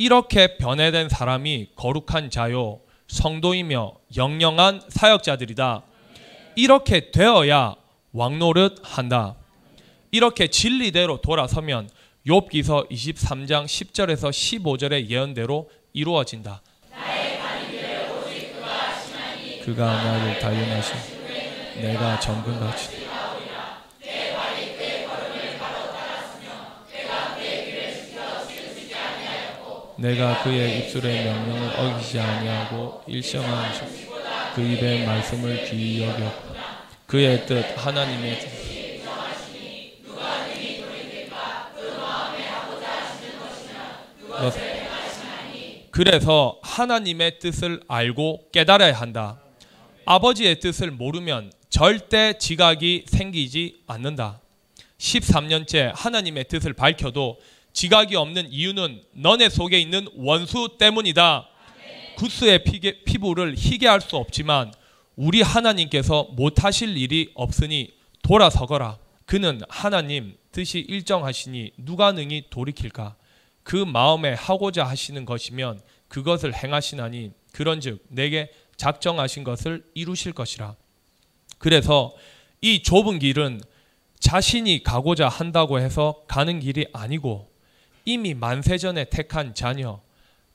이렇게 0.00 0.56
변해된 0.56 1.08
사람이 1.08 1.70
거룩한 1.74 2.30
자요 2.30 2.80
성도이며 3.08 3.94
영영한 4.16 4.82
사역자들이다. 4.88 5.82
이렇게 6.54 7.10
되어야 7.10 7.74
왕노릇 8.12 8.78
한다. 8.84 9.34
이렇게 10.12 10.46
진리대로 10.46 11.20
돌아서면 11.20 11.90
욥기서 12.26 12.88
23장 12.90 13.64
10절에서 13.64 14.30
15절의 14.30 15.08
예언대로 15.08 15.68
이루어진다. 15.92 16.62
그가 19.64 19.84
나를 19.84 20.38
단련하시 20.38 20.92
내가 21.80 22.20
정금같이 22.20 23.07
내가 29.98 30.44
그의 30.44 30.78
입술의 30.78 31.24
명령을 31.24 31.76
어기지 31.76 32.20
아니하고 32.20 33.02
일정한 33.08 33.72
그 34.54 34.62
입의 34.62 35.04
말씀을 35.04 35.64
귀히 35.64 36.02
여겼고 36.02 36.54
그의 37.06 37.44
뜻 37.46 37.64
하나님의 37.76 38.38
뜻 38.38 38.68
그래서 45.90 46.60
하나님의 46.62 47.40
뜻을 47.40 47.80
알고 47.88 48.50
깨달아야 48.52 48.92
한다. 48.92 49.40
아버지의 50.04 50.60
뜻을 50.60 50.92
모르면 50.92 51.50
절대 51.70 52.38
지각이 52.38 53.06
생기지 53.08 53.80
않는다. 53.88 54.40
13년째 54.98 55.90
하나님의 55.92 56.44
뜻을 56.44 56.72
밝혀도 56.72 57.38
지각이 57.78 58.16
없는 58.16 58.50
이유는 58.50 59.04
너네 59.12 59.50
속에 59.50 59.78
있는 59.78 60.08
원수 60.16 60.78
때문이다. 60.80 61.46
구스의 62.16 62.64
피게, 62.64 63.04
피부를 63.04 63.54
희게 63.56 63.86
할 63.86 64.00
수 64.00 64.16
없지만 64.16 64.72
우리 65.14 65.42
하나님께서 65.42 66.24
못하실 66.32 66.96
일이 66.96 67.30
없으니 67.36 67.92
돌아서거라. 68.22 68.98
그는 69.26 69.60
하나님 69.68 70.36
뜻이 70.50 70.80
일정하시니 70.80 71.74
누가 71.76 72.10
능히 72.10 72.46
돌이킬까? 72.50 73.14
그 73.62 73.76
마음에 73.76 74.34
하고자 74.34 74.82
하시는 74.82 75.24
것이면 75.24 75.80
그것을 76.08 76.52
행하시나니 76.56 77.30
그런즉 77.52 78.04
내게 78.08 78.50
작정하신 78.76 79.44
것을 79.44 79.84
이루실 79.94 80.32
것이라. 80.32 80.74
그래서 81.58 82.12
이 82.60 82.82
좁은 82.82 83.20
길은 83.20 83.60
자신이 84.18 84.82
가고자 84.82 85.28
한다고 85.28 85.78
해서 85.78 86.24
가는 86.26 86.58
길이 86.58 86.84
아니고 86.92 87.47
이미 88.08 88.32
만세 88.32 88.78
전에 88.78 89.04
택한 89.04 89.54
자녀, 89.54 90.00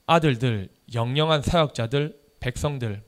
아들들, 0.08 0.70
영영한 0.92 1.44
사역자들, 1.44 2.20
백성들, 2.40 3.04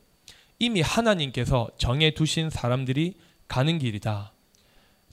이미 0.60 0.82
하나님께서 0.82 1.72
정해 1.80 2.12
두신 2.12 2.52
사람들이 2.52 3.18
가는 3.48 3.80
길이다. 3.80 4.34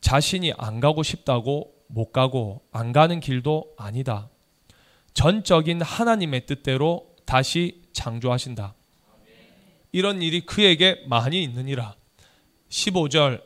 자신이 0.03 0.53
안 0.59 0.81
가고 0.81 1.03
싶다고 1.03 1.73
못 1.87 2.13
가고 2.13 2.61
안 2.73 2.93
가는 2.93 3.21
길도 3.21 3.73
아니다. 3.79 4.29
전적인 5.15 5.81
하나님의 5.81 6.45
뜻대로 6.45 7.17
다시 7.25 7.81
창조하신다. 7.95 8.75
이런 9.93 10.21
일이 10.21 10.43
그에게 10.43 11.05
많이 11.07 11.43
있느니라. 11.43 11.97
15절 12.69 13.43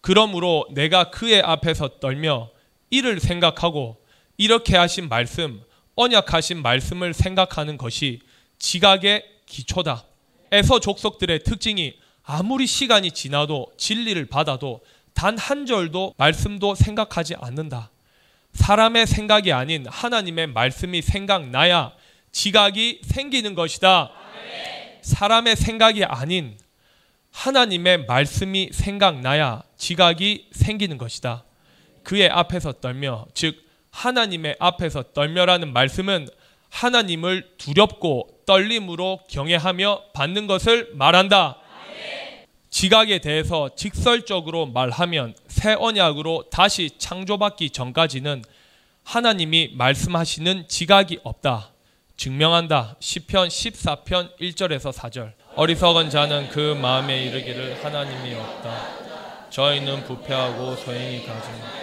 그러므로 0.00 0.66
내가 0.72 1.10
그의 1.10 1.40
앞에서 1.40 2.00
떨며 2.00 2.50
이를 2.90 3.20
생각하고 3.20 3.99
이렇게 4.40 4.74
하신 4.74 5.10
말씀, 5.10 5.60
언약하신 5.96 6.62
말씀을 6.62 7.12
생각하는 7.12 7.76
것이 7.76 8.20
지각의 8.58 9.22
기초다. 9.44 10.06
에서 10.50 10.80
족속들의 10.80 11.44
특징이 11.44 11.92
아무리 12.22 12.66
시간이 12.66 13.10
지나도 13.10 13.70
진리를 13.76 14.24
받아도 14.28 14.80
단 15.12 15.36
한 15.36 15.66
절도 15.66 16.14
말씀도 16.16 16.74
생각하지 16.74 17.34
않는다. 17.38 17.90
사람의 18.54 19.06
생각이 19.06 19.52
아닌 19.52 19.84
하나님의 19.86 20.46
말씀이 20.46 21.02
생각나야 21.02 21.92
지각이 22.32 23.02
생기는 23.04 23.54
것이다. 23.54 24.10
사람의 25.02 25.56
생각이 25.56 26.02
아닌 26.06 26.56
하나님의 27.32 28.06
말씀이 28.06 28.70
생각나야 28.72 29.64
지각이 29.76 30.48
생기는 30.52 30.96
것이다. 30.96 31.44
그의 32.04 32.30
앞에서 32.30 32.72
떨며 32.72 33.26
즉 33.34 33.68
하나님의 33.90 34.56
앞에서 34.58 35.02
떨며라는 35.12 35.72
말씀은 35.72 36.28
하나님을 36.70 37.50
두렵고 37.58 38.28
떨림으로 38.46 39.20
경외하며 39.28 40.02
받는 40.12 40.46
것을 40.46 40.90
말한다. 40.94 41.56
지각에 42.70 43.18
대해서 43.18 43.68
직설적으로 43.74 44.66
말하면 44.66 45.34
새 45.48 45.74
언약으로 45.74 46.44
다시 46.50 46.90
창조받기 46.98 47.70
전까지는 47.70 48.42
하나님이 49.02 49.72
말씀하시는 49.74 50.68
지각이 50.68 51.18
없다. 51.24 51.70
증명한다. 52.16 52.96
시편 53.00 53.48
14편 53.48 54.38
1절에서 54.38 54.92
4절. 54.92 55.32
어리석은 55.56 56.10
자는 56.10 56.48
그 56.50 56.74
마음에 56.80 57.24
이르기를 57.24 57.84
하나님이 57.84 58.34
없다. 58.34 59.50
저희는 59.50 60.04
부패하고 60.04 60.76
소행이 60.76 61.26
가증 61.26 61.79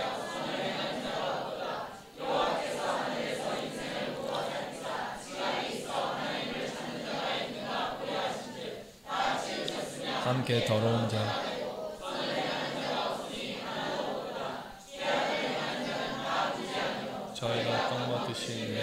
함께 10.27 10.65
더러운 10.65 11.07
자 11.07 11.41
저희가 17.33 17.89
떡 17.89 18.09
먹듯이 18.09 18.77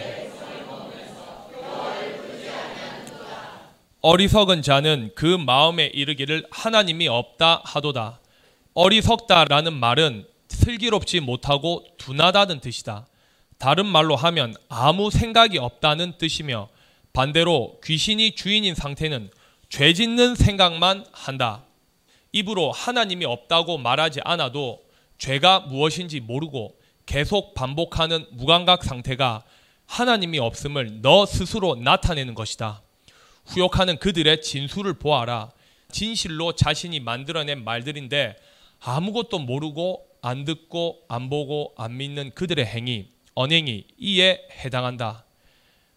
어리석은 4.00 4.62
자는 4.62 5.10
그 5.14 5.26
마음에 5.26 5.86
이르기를 5.86 6.46
하나님이 6.50 7.08
없다 7.08 7.60
하도다. 7.64 8.20
어리석다라는 8.72 9.74
말은 9.74 10.26
슬기롭지 10.48 11.20
못하고 11.20 11.84
둔하다는 11.98 12.60
뜻이다. 12.60 13.06
다른 13.58 13.84
말로 13.84 14.16
하면 14.16 14.54
아무 14.70 15.10
생각이 15.10 15.58
없다는 15.58 16.16
뜻이며 16.16 16.68
반대로 17.12 17.80
귀신이 17.84 18.34
주인인 18.34 18.74
상태는 18.74 19.30
죄 19.76 19.92
짓는 19.92 20.36
생각만 20.36 21.04
한다. 21.10 21.64
입으로 22.30 22.70
하나님이 22.70 23.24
없다고 23.24 23.76
말하지 23.76 24.20
않아도 24.22 24.84
죄가 25.18 25.66
무엇인지 25.66 26.20
모르고 26.20 26.78
계속 27.06 27.54
반복하는 27.54 28.24
무감각 28.30 28.84
상태가 28.84 29.42
하나님이 29.86 30.38
없음을 30.38 31.02
너 31.02 31.26
스스로 31.26 31.74
나타내는 31.74 32.34
것이다. 32.34 32.82
후욕하는 33.46 33.98
그들의 33.98 34.42
진술을 34.42 35.00
보아라. 35.00 35.50
진실로 35.90 36.52
자신이 36.52 37.00
만들어낸 37.00 37.64
말들인데 37.64 38.36
아무것도 38.78 39.40
모르고 39.40 40.06
안 40.22 40.44
듣고 40.44 41.00
안 41.08 41.28
보고 41.28 41.74
안 41.76 41.96
믿는 41.96 42.30
그들의 42.36 42.64
행위, 42.64 43.08
언행이 43.34 43.88
이에 43.98 44.40
해당한다. 44.52 45.23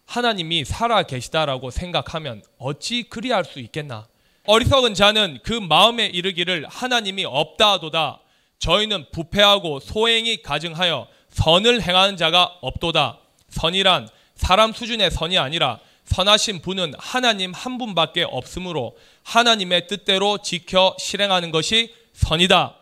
하나님이 0.08 0.64
살아 0.64 1.02
계시다라고 1.02 1.70
생각하면 1.70 2.42
어찌 2.56 3.02
그리할 3.02 3.44
수 3.44 3.60
있겠나? 3.60 4.08
어리석은 4.46 4.94
자는 4.94 5.38
그 5.42 5.52
마음에 5.52 6.06
이르기를 6.06 6.66
하나님이 6.66 7.26
없다 7.26 7.72
하도다. 7.72 8.20
저희는 8.58 9.04
부패하고 9.12 9.80
소행이 9.80 10.40
가증하여 10.40 11.06
선을 11.28 11.82
행하는 11.82 12.16
자가 12.16 12.56
없도다. 12.62 13.18
선이란 13.50 14.08
사람 14.34 14.72
수준의 14.72 15.10
선이 15.10 15.36
아니라 15.36 15.78
선하신 16.04 16.62
분은 16.62 16.94
하나님 16.96 17.52
한 17.52 17.76
분밖에 17.76 18.22
없으므로 18.22 18.96
하나님의 19.24 19.88
뜻대로 19.88 20.38
지켜 20.38 20.96
실행하는 20.98 21.50
것이 21.50 21.94
선이다. 22.14 22.76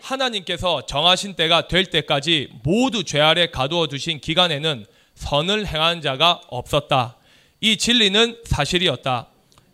하나님께서 0.00 0.86
정하신 0.86 1.34
때가 1.34 1.68
될 1.68 1.84
때까지 1.84 2.48
모두 2.62 3.04
죄 3.04 3.20
아래 3.20 3.50
가두어 3.50 3.86
두신 3.86 4.18
기간에는 4.18 4.86
선을 5.14 5.66
행하는 5.66 6.00
자가 6.00 6.40
없었다. 6.48 7.16
이 7.60 7.76
진리는 7.76 8.42
사실이었다. 8.44 9.28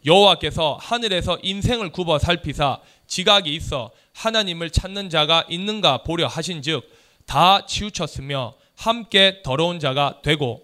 여호와께서 0.05 0.79
하늘에서 0.81 1.39
인생을 1.43 1.91
굽어 1.91 2.19
살피사 2.19 2.81
지각이 3.07 3.55
있어 3.55 3.91
하나님을 4.15 4.71
찾는 4.71 5.11
자가 5.11 5.45
있는가 5.49 6.05
보려 6.05 6.27
하신즉 6.27 6.89
다 7.27 7.67
치우쳤으며 7.67 8.55
함께 8.77 9.43
더러운 9.45 9.79
자가 9.79 10.21
되고 10.23 10.63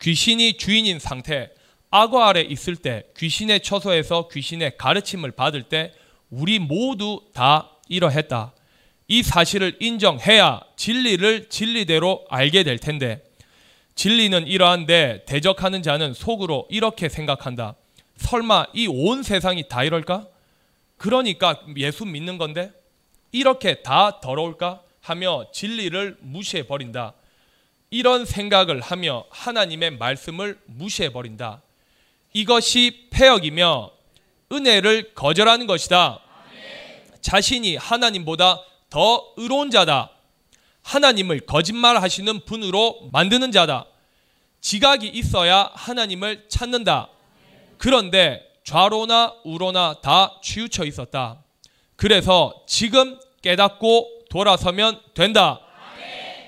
귀신이 0.00 0.56
주인인 0.56 0.98
상태 0.98 1.50
악어 1.90 2.22
아래 2.22 2.40
있을 2.40 2.76
때 2.76 3.04
귀신의 3.16 3.60
처소에서 3.60 4.28
귀신의 4.28 4.76
가르침을 4.78 5.32
받을 5.32 5.64
때 5.64 5.92
우리 6.30 6.58
모두 6.58 7.22
다 7.32 7.70
이러했다. 7.88 8.54
이 9.08 9.22
사실을 9.22 9.76
인정해야 9.80 10.60
진리를 10.76 11.48
진리대로 11.48 12.26
알게 12.28 12.62
될 12.62 12.78
텐데 12.78 13.22
진리는 13.98 14.46
이러한데 14.46 15.24
대적하는 15.26 15.82
자는 15.82 16.14
속으로 16.14 16.68
이렇게 16.70 17.08
생각한다. 17.08 17.74
설마 18.16 18.66
이 18.72 18.86
온 18.86 19.24
세상이 19.24 19.64
다 19.68 19.82
이럴까? 19.82 20.28
그러니까 20.98 21.60
예수 21.76 22.04
믿는 22.06 22.38
건데 22.38 22.70
이렇게 23.32 23.82
다 23.82 24.20
더러울까? 24.20 24.82
하며 25.00 25.46
진리를 25.50 26.16
무시해 26.20 26.64
버린다. 26.68 27.14
이런 27.90 28.24
생각을 28.24 28.80
하며 28.80 29.24
하나님의 29.30 29.96
말씀을 29.98 30.60
무시해 30.66 31.12
버린다. 31.12 31.60
이것이 32.34 33.08
폐역이며 33.10 33.90
은혜를 34.52 35.14
거절하는 35.14 35.66
것이다. 35.66 36.20
자신이 37.20 37.74
하나님보다 37.74 38.62
더 38.90 39.32
의로운 39.36 39.72
자다. 39.72 40.12
하나님을 40.88 41.40
거짓말하시는 41.40 42.46
분으로 42.46 43.10
만드는 43.12 43.52
자다. 43.52 43.84
지각이 44.62 45.06
있어야 45.06 45.70
하나님을 45.74 46.46
찾는다. 46.48 47.10
그런데 47.76 48.42
좌로나 48.64 49.34
우로나 49.44 50.00
다 50.02 50.40
치우쳐 50.42 50.86
있었다. 50.86 51.44
그래서 51.96 52.62
지금 52.66 53.20
깨닫고 53.42 54.24
돌아서면 54.30 54.98
된다. 55.12 55.60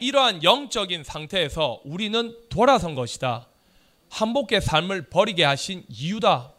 이러한 0.00 0.42
영적인 0.42 1.04
상태에서 1.04 1.82
우리는 1.84 2.34
돌아선 2.48 2.94
것이다. 2.94 3.46
한복의 4.08 4.62
삶을 4.62 5.10
버리게 5.10 5.44
하신 5.44 5.84
이유다. 5.88 6.52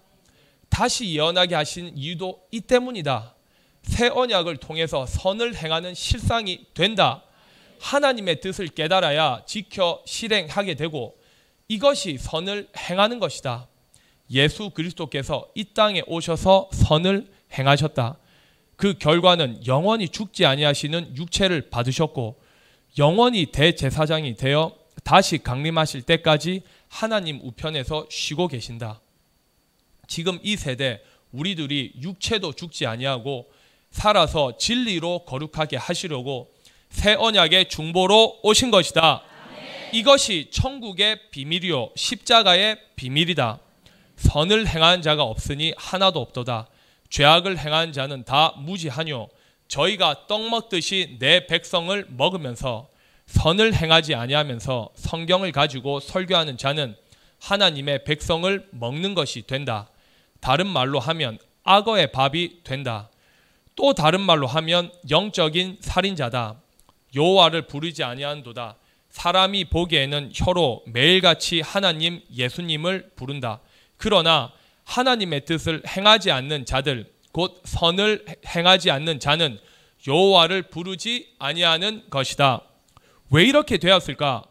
다시 0.70 1.16
예언하게 1.16 1.56
하신 1.56 1.94
이유도 1.98 2.44
이 2.52 2.62
때문이다. 2.62 3.34
새 3.82 4.08
언약을 4.08 4.58
통해서 4.58 5.08
선을 5.08 5.56
행하는 5.56 5.96
실상이 5.96 6.68
된다. 6.76 7.24
하나님의 7.82 8.42
뜻을 8.42 8.68
깨달아야 8.68 9.44
지켜 9.46 10.02
실행하게 10.06 10.76
되고 10.76 11.18
이것이 11.68 12.18
선을 12.18 12.70
행하는 12.78 13.20
것이다. 13.20 13.68
예수 14.30 14.70
그리스도께서 14.70 15.50
이 15.56 15.74
땅에 15.74 16.04
오셔서 16.08 16.70
선을 16.72 17.28
행하셨다. 17.54 18.18
그 18.76 18.98
결과는 18.98 19.66
영원히 19.68 20.08
죽지 20.08 20.46
아니하시는 20.46 21.18
육체를 21.18 21.70
받으셨고 21.70 22.42
영원히 22.98 23.48
대제사장이 23.48 24.36
되어 24.36 24.76
다시 25.04 25.40
강림하실 25.40 26.04
때까지 26.04 26.62
하나님 26.88 27.40
우편에서 27.42 28.08
쉬고 28.10 28.48
계신다. 28.48 29.02
지금 30.08 30.40
이 30.44 30.56
세대 30.56 31.02
우리들이 31.32 31.94
육체도 32.02 32.54
죽지 32.54 32.86
아니하고 32.86 33.50
살아서 33.92 34.58
진리로 34.58 35.26
거룩하게 35.26 35.78
하시려고 35.78 36.51
새 36.92 37.16
언약의 37.16 37.70
중보로 37.70 38.40
오신 38.44 38.70
것이다. 38.70 39.24
이것이 39.94 40.50
천국의 40.52 41.32
비밀이요 41.32 41.92
십자가의 41.96 42.78
비밀이다. 42.96 43.60
선을 44.18 44.68
행한 44.68 45.02
자가 45.02 45.24
없으니 45.24 45.74
하나도 45.78 46.20
없도다. 46.22 46.68
죄악을 47.10 47.58
행한 47.58 47.92
자는 47.92 48.24
다 48.24 48.54
무지하뇨. 48.58 49.30
저희가 49.68 50.28
떡 50.28 50.50
먹듯이 50.50 51.18
내 51.20 51.48
백성을 51.48 52.06
먹으면서 52.10 52.90
선을 53.26 53.74
행하지 53.74 54.14
아니하면서 54.14 54.90
성경을 54.96 55.52
가지고 55.54 56.00
설교하는 56.00 56.58
자는 56.58 56.96
하나님의 57.40 58.04
백성을 58.04 58.68
먹는 58.72 59.16
것이 59.16 59.42
된다. 59.44 59.90
다른 60.42 60.68
말로 60.68 61.00
하면 61.00 61.40
악어의 61.64 62.12
밥이 62.12 62.64
된다. 62.64 63.10
또 63.76 63.94
다른 63.94 64.22
말로 64.22 64.46
하면 64.48 64.92
영적인 65.10 65.78
살인자다. 65.80 66.62
여호와를 67.16 67.68
부르지 67.68 68.04
아니한도다. 68.04 68.78
사람이 69.10 69.66
보기에는 69.66 70.32
혀로 70.34 70.84
매일같이 70.88 71.62
하나님 71.62 72.22
예수님을 72.34 73.12
부른다. 73.16 73.60
그러나 73.98 74.52
하나님의 74.86 75.46
뜻을 75.46 75.84
행하지 75.88 76.32
않는 76.32 76.66
자들 76.66 77.12
곧 77.32 77.62
선을 77.66 78.26
행하지 78.48 78.92
않는 78.92 79.20
자는 79.20 79.60
여호와를 80.08 80.64
부르지 80.64 81.34
아니하는 81.40 82.04
것이다. 82.10 82.62
왜 83.30 83.44
이렇게 83.44 83.78
되었을까? 83.78 84.44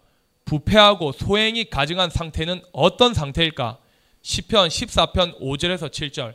부패하고 0.44 1.12
소행이 1.12 1.64
가증한 1.70 2.10
상태는 2.10 2.62
어떤 2.72 3.14
상태일까? 3.14 3.78
시편 4.22 4.68
14편 4.68 5.40
5절에서 5.40 5.90
7절. 5.90 6.34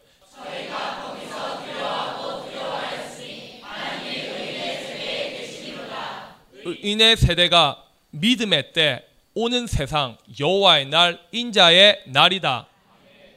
인의 6.66 7.16
세대가 7.16 7.84
믿음의 8.10 8.74
때 8.74 9.04
오는 9.36 9.68
세상 9.68 10.18
여호와의 10.40 10.88
날 10.88 11.20
인자의 11.32 12.04
날이다. 12.08 12.68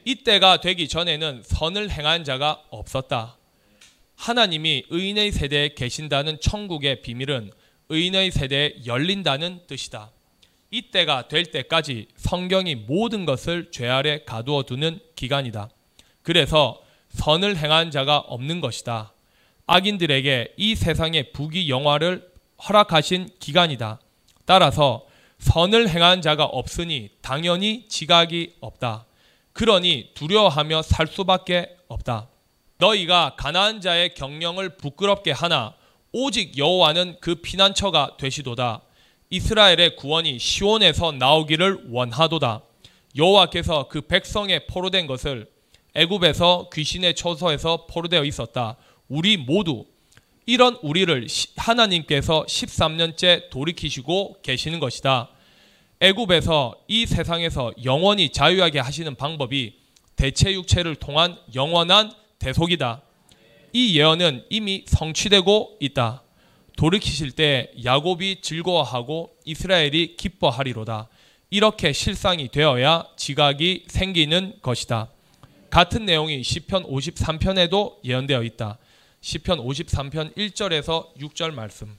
이때가 0.05 0.61
되기 0.61 0.87
전에는 0.87 1.43
선을 1.45 1.91
행한 1.91 2.23
자가 2.23 2.63
없었다. 2.69 3.37
하나님이 4.15 4.85
의인의 4.89 5.31
세대에 5.31 5.75
계신다는 5.75 6.39
천국의 6.39 7.01
비밀은 7.01 7.51
의인의 7.89 8.31
세대에 8.31 8.73
열린다는 8.85 9.67
뜻이다. 9.67 10.11
이때가 10.71 11.27
될 11.27 11.45
때까지 11.45 12.07
성경이 12.15 12.75
모든 12.75 13.25
것을 13.25 13.69
죄 13.71 13.87
아래 13.87 14.23
가두어 14.23 14.63
두는 14.63 14.99
기간이다. 15.15 15.69
그래서 16.21 16.81
선을 17.09 17.57
행한 17.57 17.91
자가 17.91 18.17
없는 18.17 18.61
것이다. 18.61 19.13
악인들에게 19.67 20.53
이 20.57 20.75
세상의 20.75 21.31
부귀 21.31 21.69
영화를 21.69 22.28
허락하신 22.67 23.29
기간이다. 23.39 23.99
따라서 24.45 25.05
선을 25.39 25.89
행한 25.89 26.21
자가 26.21 26.45
없으니 26.45 27.09
당연히 27.21 27.87
지각이 27.87 28.55
없다. 28.59 29.05
그러니 29.53 30.11
두려워하며 30.13 30.81
살 30.81 31.07
수밖에 31.07 31.75
없다. 31.87 32.29
너희가 32.77 33.35
가나안 33.37 33.81
자의 33.81 34.13
경영을 34.13 34.77
부끄럽게 34.77 35.31
하나 35.31 35.73
오직 36.11 36.57
여호와는 36.57 37.17
그 37.19 37.35
피난처가 37.35 38.17
되시도다. 38.17 38.81
이스라엘의 39.29 39.95
구원이 39.95 40.39
시온에서 40.39 41.11
나오기를 41.11 41.89
원하도다. 41.91 42.61
여호와께서 43.15 43.87
그 43.89 44.01
백성의 44.01 44.67
포로된 44.67 45.07
것을 45.07 45.49
애굽에서 45.93 46.69
귀신의 46.73 47.15
처소에서 47.15 47.85
포로되어 47.87 48.23
있었다. 48.23 48.77
우리 49.07 49.37
모두 49.37 49.85
이런 50.49 50.79
우리를 50.81 51.27
하나님께서 51.57 52.43
13년째 52.47 53.51
돌이키시고 53.51 54.37
계시는 54.41 54.79
것이다. 54.79 55.29
애굽에서 55.99 56.73
이 56.87 57.05
세상에서 57.05 57.71
영원히 57.85 58.29
자유하게 58.29 58.79
하시는 58.79 59.13
방법이 59.13 59.75
대체 60.15 60.51
육체를 60.51 60.95
통한 60.95 61.37
영원한 61.53 62.11
대속이다. 62.39 63.03
이 63.73 63.95
예언은 63.99 64.45
이미 64.49 64.85
성취되고 64.87 65.77
있다. 65.81 66.23
돌이키실 66.77 67.33
때 67.33 67.69
야곱이 67.85 68.41
즐거워하고 68.41 69.35
이스라엘이 69.45 70.15
기뻐하리로다. 70.15 71.09
이렇게 71.51 71.93
실상이 71.93 72.47
되어야 72.47 73.05
지각이 73.15 73.83
생기는 73.87 74.55
것이다. 74.63 75.11
같은 75.69 76.05
내용이 76.05 76.41
시편 76.41 76.85
53편에도 76.85 77.97
예언되어 78.03 78.41
있다. 78.41 78.79
시편 79.21 79.59
53편 79.59 80.35
1절에서 80.35 81.13
6절 81.17 81.51
말씀. 81.53 81.97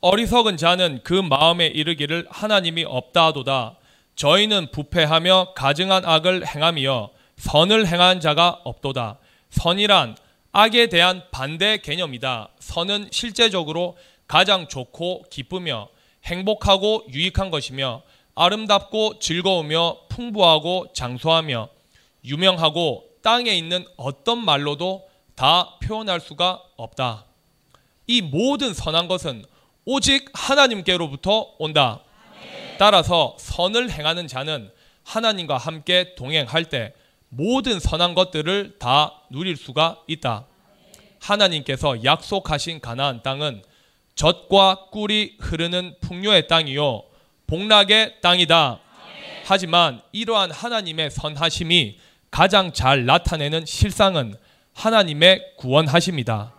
어리석은 0.00 0.56
자는 0.56 1.00
그 1.04 1.12
마음에 1.12 1.66
이르기를 1.66 2.26
하나님이 2.30 2.84
없다하도다. 2.84 3.76
저희는 4.16 4.70
부패하며 4.72 5.52
가증한 5.54 6.04
악을 6.04 6.46
행하며 6.46 7.10
선을 7.36 7.86
행한 7.86 8.20
자가 8.20 8.60
없도다. 8.64 9.18
선이란 9.50 10.16
악에 10.52 10.88
대한 10.88 11.22
반대 11.30 11.76
개념이다. 11.78 12.48
선은 12.58 13.08
실제적으로 13.10 13.96
가장 14.26 14.66
좋고 14.66 15.24
기쁘며 15.30 15.88
행복하고 16.24 17.04
유익한 17.10 17.50
것이며 17.50 18.02
아름답고 18.34 19.18
즐거우며 19.18 19.98
풍부하고 20.08 20.92
장수하며 20.94 21.68
유명하고 22.24 23.04
땅에 23.22 23.52
있는 23.52 23.84
어떤 23.96 24.44
말로도 24.44 25.11
다 25.34 25.78
표현할 25.82 26.20
수가 26.20 26.62
없다. 26.76 27.24
이 28.06 28.20
모든 28.20 28.74
선한 28.74 29.08
것은 29.08 29.44
오직 29.84 30.30
하나님께로부터 30.32 31.54
온다. 31.58 32.00
따라서 32.78 33.36
선을 33.38 33.90
행하는 33.90 34.26
자는 34.26 34.70
하나님과 35.04 35.56
함께 35.56 36.14
동행할 36.14 36.66
때 36.66 36.94
모든 37.28 37.80
선한 37.80 38.14
것들을 38.14 38.76
다 38.78 39.22
누릴 39.30 39.56
수가 39.56 40.02
있다. 40.06 40.46
하나님께서 41.20 42.04
약속하신 42.04 42.80
가나안 42.80 43.22
땅은 43.22 43.62
젖과 44.14 44.88
꿀이 44.90 45.36
흐르는 45.40 45.96
풍요의 46.00 46.48
땅이요 46.48 47.04
복락의 47.46 48.20
땅이다. 48.20 48.80
하지만 49.44 50.02
이러한 50.12 50.50
하나님의 50.50 51.10
선하심이 51.10 51.98
가장 52.30 52.72
잘 52.72 53.04
나타내는 53.04 53.66
실상은 53.66 54.34
하나님의 54.74 55.54
구원하심이다. 55.58 56.54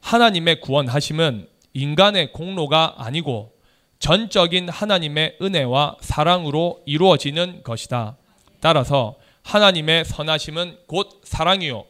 하나님의 0.00 0.60
구원하심은 0.60 1.48
인간의 1.72 2.32
공로가 2.32 2.94
아니고 2.98 3.52
전적인 3.98 4.68
하나님의 4.68 5.38
은혜와 5.42 5.96
사랑으로 6.00 6.82
이루어지는 6.86 7.62
것이다. 7.62 8.16
따라서 8.60 9.16
하나님의 9.42 10.04
선하심은 10.04 10.78
곧 10.86 11.20
사랑이요 11.24 11.84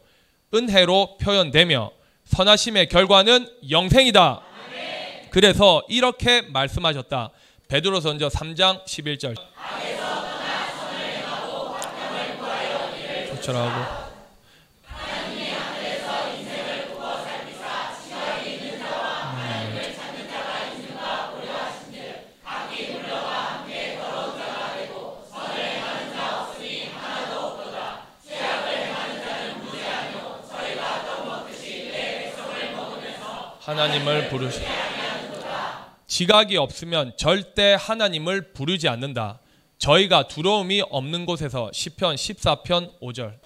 은혜로 0.55 1.18
표현되며 1.18 1.90
선하심의 2.24 2.88
결과는 2.88 3.48
영생이다. 3.70 4.42
그래서 5.31 5.83
이렇게 5.88 6.42
말씀하셨다. 6.42 7.31
베드로전서 7.68 8.29
3장 8.29 8.85
11절. 8.85 9.35
조철하고 13.29 14.05
하나님을 33.66 34.29
부르시 34.29 34.61
지각이 36.07 36.57
없으면 36.57 37.14
절대 37.16 37.76
하나님을 37.76 38.52
부르지 38.52 38.88
않는다. 38.88 39.40
저희가 39.79 40.29
두려움이 40.29 40.83
없는 40.88 41.26
곳에서 41.26 41.72
시편 41.72 42.14
14편 42.14 43.00
5절. 43.00 43.40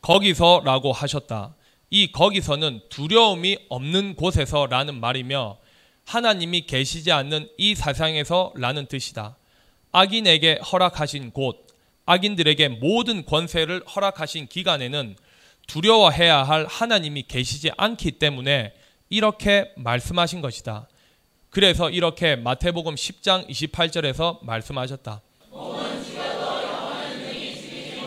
거기서라고 0.00 0.92
하셨다. 0.92 1.56
이 1.90 2.12
거기서는 2.12 2.82
두려움이 2.88 3.66
없는 3.68 4.14
곳에서라는 4.14 5.00
말이며 5.00 5.58
하나님이 6.06 6.66
계시지 6.66 7.10
않는 7.10 7.48
이 7.58 7.74
사상에서라는 7.74 8.86
뜻이다. 8.86 9.36
악인에게 9.90 10.60
허락하신 10.72 11.32
곳, 11.32 11.69
악인들에게 12.10 12.68
모든 12.68 13.24
권세를 13.24 13.84
허락하신 13.86 14.48
기간에는 14.48 15.14
두려워해야 15.68 16.42
할 16.42 16.66
하나님이 16.66 17.22
계시지 17.28 17.70
않기 17.76 18.12
때문에 18.18 18.74
이렇게 19.10 19.70
말씀하신 19.76 20.40
것이다. 20.40 20.88
그래서 21.50 21.88
이렇게 21.88 22.34
마태복음 22.34 22.96
10장 22.96 23.48
28절에서 23.48 24.44
말씀하셨다. 24.44 25.22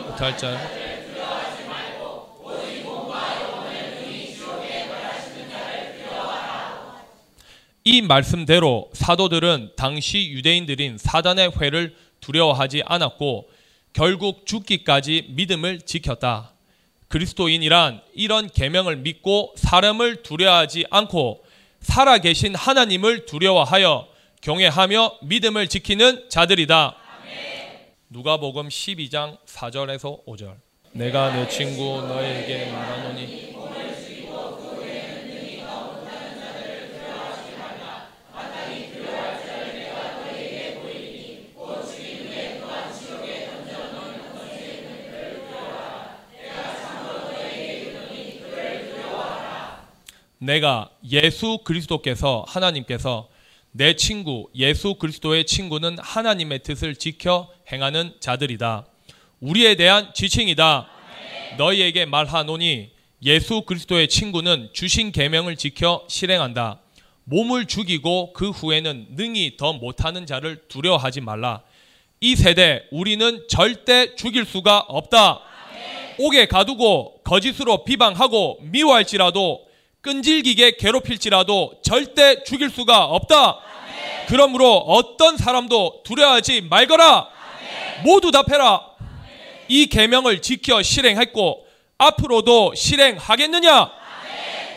못할 0.06 0.36
자이 0.36 0.56
말씀대로 8.02 8.90
사도들은 8.92 9.72
당시 9.76 10.30
유대인들인 10.30 10.98
사단의 10.98 11.52
회를 11.58 11.96
두려워하지 12.20 12.82
않았고 12.84 13.53
결국 13.94 14.44
죽기까지 14.44 15.28
믿음을 15.30 15.80
지켰다. 15.80 16.52
그리스도인이란 17.08 18.02
이런 18.14 18.50
계명을 18.50 18.96
믿고 18.96 19.54
사람을 19.56 20.24
두려워하지 20.24 20.86
않고 20.90 21.44
살아계신 21.80 22.56
하나님을 22.56 23.24
두려워하여 23.24 24.08
경외하며 24.40 25.18
믿음을 25.22 25.68
지키는 25.68 26.28
자들이다. 26.28 26.96
누가복음 28.08 28.68
12장 28.68 29.38
4절에서 29.46 30.24
5절. 30.26 30.56
내가 30.92 31.32
내 31.32 31.48
친구 31.48 32.04
너에게 32.06 32.72
말하노니 32.72 33.53
내가 50.44 50.90
예수 51.10 51.58
그리스도께서 51.64 52.44
하나님께서 52.46 53.28
내 53.72 53.96
친구 53.96 54.48
예수 54.54 54.94
그리스도의 54.94 55.46
친구는 55.46 55.96
하나님의 55.98 56.62
뜻을 56.62 56.96
지켜 56.96 57.50
행하는 57.72 58.14
자들이다. 58.20 58.86
우리에 59.40 59.74
대한 59.74 60.12
지칭이다. 60.12 60.86
너희에게 61.56 62.04
말하노니 62.04 62.90
예수 63.22 63.62
그리스도의 63.62 64.08
친구는 64.08 64.68
주신 64.74 65.12
계명을 65.12 65.56
지켜 65.56 66.04
실행한다. 66.08 66.80
몸을 67.24 67.64
죽이고 67.64 68.34
그 68.34 68.50
후에는 68.50 69.06
능히 69.12 69.56
더 69.56 69.72
못하는 69.72 70.26
자를 70.26 70.62
두려워하지 70.68 71.22
말라. 71.22 71.62
이 72.20 72.36
세대 72.36 72.84
우리는 72.90 73.46
절대 73.48 74.14
죽일 74.14 74.44
수가 74.44 74.80
없다. 74.80 75.40
옥에 76.18 76.46
가두고 76.46 77.22
거짓으로 77.24 77.84
비방하고 77.84 78.58
미워할지라도 78.60 79.63
끈질기게 80.04 80.76
괴롭힐지라도 80.76 81.76
절대 81.82 82.44
죽일 82.44 82.68
수가 82.68 83.04
없다. 83.06 83.36
아멘. 83.36 84.26
그러므로 84.28 84.76
어떤 84.76 85.38
사람도 85.38 86.02
두려워하지 86.04 86.60
말거라. 86.68 87.26
아멘. 87.26 88.04
모두 88.04 88.30
답해라. 88.30 88.82
아멘. 89.00 89.64
이 89.68 89.86
계명을 89.86 90.42
지켜 90.42 90.82
실행했고 90.82 91.66
앞으로도 91.96 92.74
실행하겠느냐? 92.74 93.90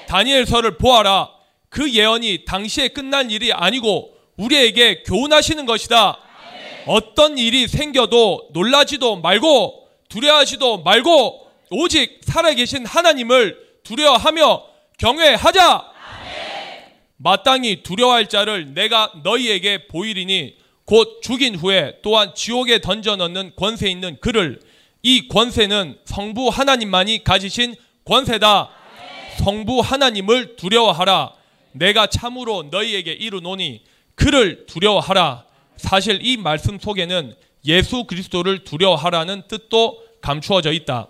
다니엘서를 0.08 0.78
보아라. 0.78 1.30
그 1.68 1.92
예언이 1.92 2.46
당시에 2.46 2.88
끝난 2.88 3.30
일이 3.30 3.52
아니고 3.52 4.14
우리에게 4.38 5.04
교훈하시는 5.04 5.66
것이다. 5.66 6.20
어떤 6.86 7.38
일이 7.38 7.68
생겨도 7.68 8.52
놀라지도 8.54 9.18
말고 9.18 9.90
두려워하지도 10.08 10.84
말고 10.84 11.48
오직 11.72 12.22
살아계신 12.24 12.86
하나님을 12.86 13.58
두려워하며 13.84 14.77
경외하자. 14.98 15.92
마땅히 17.18 17.84
두려워할 17.84 18.28
자를 18.28 18.74
내가 18.74 19.12
너희에게 19.24 19.88
보이리니 19.88 20.58
곧 20.86 21.22
죽인 21.22 21.56
후에 21.56 22.00
또한 22.02 22.34
지옥에 22.36 22.80
던져 22.80 23.16
넣는 23.16 23.54
권세 23.56 23.90
있는 23.90 24.18
그를 24.20 24.60
이 25.04 25.28
권세는 25.28 26.00
성부 26.06 26.50
하나님만이 26.50 27.24
가지신 27.24 27.76
권세다. 28.06 28.70
성부 29.40 29.82
하나님을 29.82 30.56
두려워하라. 30.56 31.34
내가 31.74 32.08
참으로 32.08 32.64
너희에게 32.72 33.12
이르노니 33.12 33.84
그를 34.16 34.66
두려워하라. 34.66 35.46
사실 35.76 36.26
이 36.26 36.38
말씀 36.38 36.80
속에는 36.80 37.36
예수 37.66 38.06
그리스도를 38.06 38.64
두려워하라는 38.64 39.44
뜻도 39.48 40.04
감추어져 40.22 40.72
있다. 40.72 41.08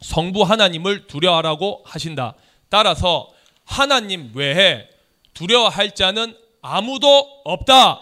성부 0.00 0.42
하나님을 0.42 1.06
두려워하라고 1.06 1.82
하신다. 1.84 2.34
따라서 2.72 3.28
하나님 3.66 4.30
외에 4.34 4.88
두려워할 5.34 5.94
자는 5.94 6.34
아무도 6.62 7.06
없다. 7.44 8.00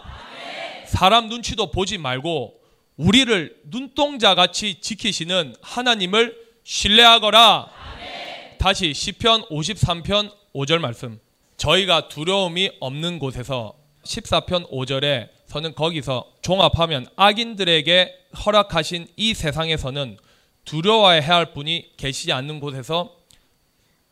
사람 0.86 1.28
눈치도 1.28 1.72
보지 1.72 1.98
말고 1.98 2.54
우리를 2.96 3.56
눈동자 3.64 4.36
같이 4.36 4.80
지키시는 4.80 5.56
하나님을 5.60 6.36
신뢰하거라. 6.62 7.68
다시 8.58 8.94
시편 8.94 9.46
53편 9.48 10.32
5절 10.54 10.78
말씀. 10.78 11.18
저희가 11.56 12.06
두려움이 12.06 12.70
없는 12.78 13.18
곳에서 13.18 13.74
14편 14.04 14.70
5절에 14.70 15.30
서는 15.46 15.74
거기서 15.74 16.26
종합하면 16.42 17.08
악인들에게 17.16 18.14
허락하신 18.46 19.08
이 19.16 19.34
세상에서는 19.34 20.16
두려워해야 20.64 21.34
할 21.34 21.52
분이 21.54 21.94
계시지 21.96 22.32
않는 22.32 22.60
곳에서 22.60 23.19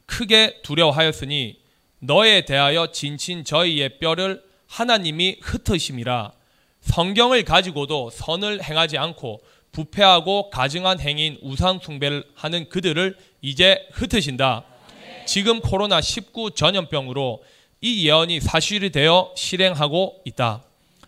크게 0.09 0.63
두려워하였으니 0.63 1.61
너에 2.01 2.41
대하여 2.43 2.91
진친 2.91 3.45
저희의 3.45 3.99
뼈를 3.99 4.43
하나님이 4.67 5.37
흩으심이라 5.41 6.33
성경을 6.81 7.45
가지고도 7.45 8.11
선을 8.11 8.63
행하지 8.63 8.99
않고 8.99 9.41
부패하고 9.73 10.51
가증한 10.51 11.01
행인 11.01 11.39
우상 11.43 11.79
숭배를 11.81 12.25
하는 12.35 12.69
그들을 12.69 13.17
이제 13.43 13.87
흩으신다. 13.93 14.65
지금 15.27 15.61
코로나 15.61 16.01
19 16.01 16.53
전염병으로 16.53 17.43
이 17.83 18.07
예언이 18.07 18.41
사실이 18.41 18.91
되어 18.91 19.33
실행하고 19.37 20.23
있다. 20.25 20.65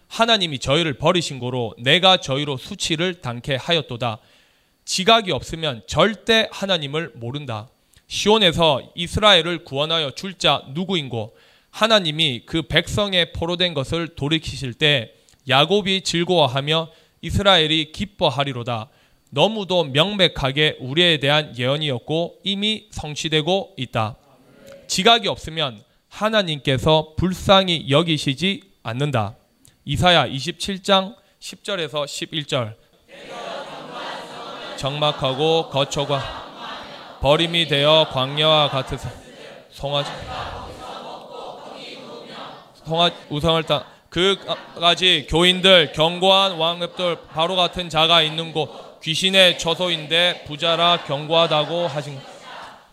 하나님이 0.09 0.59
저희를 0.59 0.95
버리신 0.99 1.39
고로 1.39 1.75
내가 1.79 2.19
저희로 2.19 2.59
수치를 2.59 3.23
당케 3.23 3.57
하였도다. 3.57 4.19
지각이 4.85 5.33
없으면 5.33 5.83
절대 5.87 6.49
하나님을 6.53 7.13
모른다. 7.15 7.69
시온에서 8.11 8.83
이스라엘을 8.97 9.65
구원하여 9.65 10.11
줄 10.11 10.35
자 10.37 10.63
누구인고 10.75 11.37
하나님이 11.71 12.43
그 12.45 12.63
백성의 12.63 13.33
포로된 13.33 13.73
것을 13.73 14.09
돌이키실 14.17 14.75
때 14.75 15.13
야곱이 15.49 16.03
즐거워하며 16.03 16.91
이스라엘이 17.23 17.93
기뻐하리로다. 17.93 18.89
너무도 19.31 19.85
명백하게 19.85 20.79
우리에 20.81 21.19
대한 21.19 21.57
예언이었고 21.57 22.39
이미 22.43 22.89
성취되고 22.91 23.75
있다. 23.77 24.17
지각이 24.89 25.29
없으면 25.29 25.81
하나님께서 26.09 27.15
불쌍히 27.17 27.87
여기시지 27.91 28.63
않는다. 28.83 29.37
이사야 29.85 30.27
27장 30.27 31.15
10절에서 31.39 32.05
11절. 32.07 32.75
정막하고 34.79 35.69
거처가 35.69 36.40
버림이 37.21 37.69
되어 37.69 38.09
광야와 38.13 38.71
같으서 38.71 39.09
송아지 39.71 40.11
송아 42.85 43.11
우상을 43.29 43.63
따 43.65 43.85
그까지 44.09 45.27
교인들 45.29 45.93
경고한 45.93 46.53
왕급들 46.53 47.19
바로 47.33 47.57
같은 47.57 47.89
자가 47.89 48.23
있는 48.23 48.53
곳 48.53 49.01
귀신의 49.03 49.59
처소인데 49.59 50.45
부자라 50.47 51.05
경고하다고 51.07 51.87
하신 51.87 52.19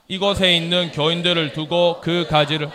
이곳에 0.08 0.56
있는 0.56 0.92
교인들을 0.92 1.54
두고 1.54 2.00
그 2.02 2.28
가지를 2.30 2.70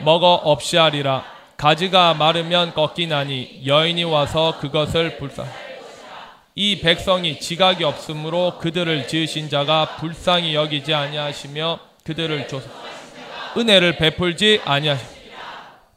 먹어 0.00 0.34
없이 0.34 0.76
하리라. 0.76 1.24
가지가 1.56 2.14
마르면 2.14 2.74
꺾이나니 2.74 3.62
여인이 3.66 4.02
와서 4.04 4.58
그것을 4.58 5.18
불쌍 5.18 5.46
이 6.54 6.80
백성이 6.80 7.40
지각이 7.40 7.82
없으므로 7.82 8.58
그들을 8.58 9.08
지으신 9.08 9.48
자가 9.48 9.96
불쌍히 9.96 10.54
여기지 10.54 10.92
아니하시며 10.92 11.80
그들을 12.04 12.46
조 12.48 12.60
은혜를 13.56 13.96
베풀지 13.96 14.60
아니하시 14.64 15.22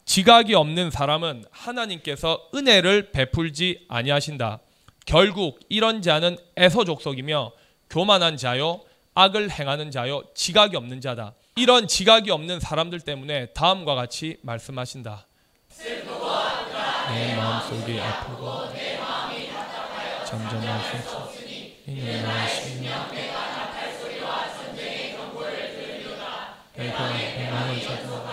지각이 0.05 0.53
없는 0.53 0.91
사람은 0.91 1.45
하나님께서 1.51 2.49
은혜를 2.53 3.11
베풀지 3.11 3.85
아니하신다. 3.89 4.59
결국 5.05 5.59
이런 5.67 6.01
자는 6.01 6.37
에서 6.55 6.85
족속이며 6.85 7.51
교만한 7.89 8.37
자요 8.37 8.81
악을 9.15 9.49
행하는 9.49 9.91
자요 9.91 10.23
지각이 10.35 10.77
없는 10.77 11.01
자다. 11.01 11.33
이런 11.55 11.87
지각이 11.87 12.31
없는 12.31 12.59
사람들 12.59 13.01
때문에 13.01 13.47
다음과 13.47 13.95
같이 13.95 14.37
말씀하신다. 14.41 15.25
내 17.13 17.35
마음속이 17.35 17.99
아프고 17.99 18.44
내가 26.75 27.07
행함을 27.07 27.81
찾아 27.81 28.25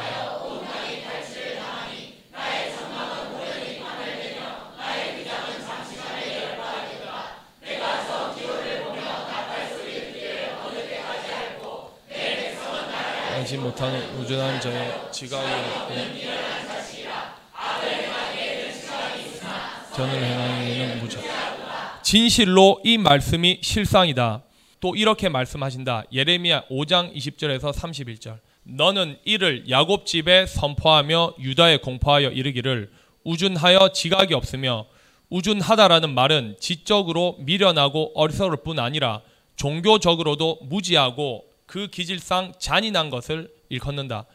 알지 13.35 13.59
못하는 13.59 14.19
우준한 14.19 14.61
자의 14.61 15.13
지각이 15.13 15.47
전을 19.95 20.23
행하는 20.23 20.69
이는 20.69 20.99
무자 21.01 21.42
진실로 22.13 22.79
이 22.85 22.99
말씀이 22.99 23.61
실상이다. 23.63 24.43
또 24.81 24.95
이렇게 24.95 25.31
말씀하신다. 25.31 26.05
예레미야 26.13 26.67
5장 26.69 27.17
20절에서 27.17 27.73
31절. 27.73 28.39
너는 28.65 29.17
이를 29.25 29.65
야곱 29.71 30.05
집에 30.05 30.45
선포하며 30.45 31.37
유다에 31.41 31.79
공포하여 31.79 32.29
이르기를 32.29 32.93
우준하여 33.25 33.93
지각이 33.95 34.35
없으며 34.35 34.85
우준하다라는 35.31 36.13
말은 36.13 36.57
지적으로 36.61 37.37
미련하고 37.39 38.13
어리석을 38.15 38.59
뿐 38.63 38.79
아니라 38.79 39.23
종교적으로도 39.57 40.59
무지하고 40.65 41.47
그 41.65 41.87
기질상 41.87 42.53
잔인한 42.59 43.09
것을 43.09 43.51
일컫는다. 43.71 44.27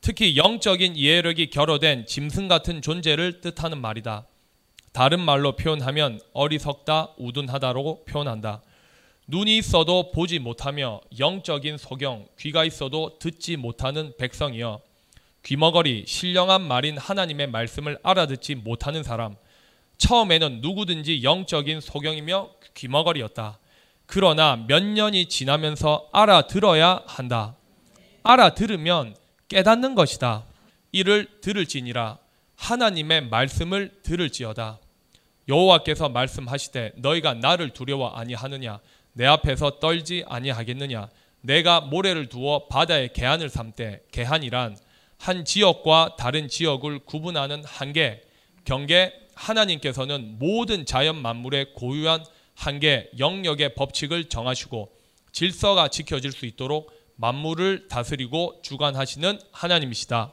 특히 0.00 0.36
영적인 0.36 0.94
이해력이 0.94 1.50
결여된 1.50 2.06
짐승 2.06 2.46
같은 2.46 2.82
존재를 2.82 3.40
뜻하는 3.40 3.80
말이다. 3.80 4.28
다른 4.96 5.20
말로 5.20 5.52
표현하면 5.52 6.20
어리석다, 6.32 7.10
우둔하다로 7.18 8.04
표현한다. 8.06 8.62
눈이 9.26 9.58
있어도 9.58 10.10
보지 10.10 10.38
못하며 10.38 11.02
영적인 11.18 11.76
소경, 11.76 12.26
귀가 12.38 12.64
있어도 12.64 13.18
듣지 13.18 13.58
못하는 13.58 14.14
백성이여 14.16 14.80
귀머거리, 15.42 16.04
신령한 16.06 16.62
말인 16.62 16.96
하나님의 16.96 17.48
말씀을 17.48 17.98
알아듣지 18.02 18.54
못하는 18.54 19.02
사람. 19.02 19.36
처음에는 19.98 20.62
누구든지 20.62 21.22
영적인 21.22 21.82
소경이며 21.82 22.52
귀머거리였다. 22.72 23.58
그러나 24.06 24.64
몇 24.66 24.82
년이 24.82 25.26
지나면서 25.26 26.08
알아들어야 26.10 27.02
한다. 27.06 27.54
알아들으면 28.22 29.14
깨닫는 29.48 29.94
것이다. 29.94 30.46
이를 30.92 31.28
들을지니라 31.42 32.16
하나님의 32.56 33.28
말씀을 33.28 33.90
들을지어다. 34.02 34.78
여호와께서 35.48 36.08
말씀하시되 36.08 36.92
너희가 36.96 37.34
나를 37.34 37.70
두려워 37.70 38.08
아니하느냐 38.10 38.80
내 39.12 39.26
앞에서 39.26 39.78
떨지 39.78 40.24
아니하겠느냐 40.26 41.08
내가 41.40 41.80
모래를 41.80 42.28
두어 42.28 42.66
바다에 42.68 43.08
개한을 43.08 43.48
삼되 43.48 44.02
개한이란 44.10 44.76
한 45.18 45.44
지역과 45.44 46.16
다른 46.18 46.48
지역을 46.48 47.00
구분하는 47.00 47.64
한계 47.64 48.22
경계 48.64 49.12
하나님께서는 49.34 50.38
모든 50.38 50.84
자연 50.84 51.16
만물의 51.22 51.74
고유한 51.74 52.24
한계 52.54 53.10
영역의 53.18 53.74
법칙을 53.74 54.24
정하시고 54.24 54.90
질서가 55.30 55.88
지켜질 55.88 56.32
수 56.32 56.46
있도록 56.46 56.90
만물을 57.16 57.88
다스리고 57.88 58.60
주관하시는 58.62 59.38
하나님이시다. 59.52 60.32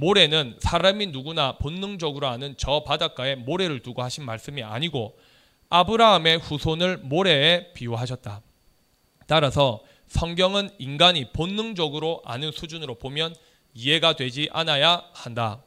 모래는 0.00 0.56
사람이 0.60 1.08
누구나 1.08 1.58
본능적으로 1.58 2.26
아는 2.26 2.54
저 2.56 2.84
바닷가에 2.84 3.34
모래를 3.34 3.80
두고 3.80 4.02
하신 4.02 4.24
말씀이 4.24 4.62
아니고 4.62 5.18
아브라함의 5.68 6.38
후손을 6.38 6.96
모래에 7.02 7.74
비유하셨다. 7.74 8.40
따라서 9.26 9.82
성경은 10.06 10.70
인간이 10.78 11.30
본능적으로 11.32 12.22
아는 12.24 12.50
수준으로 12.50 12.94
보면 12.94 13.34
이해가 13.74 14.16
되지 14.16 14.48
않아야 14.52 15.04
한다. 15.12 15.62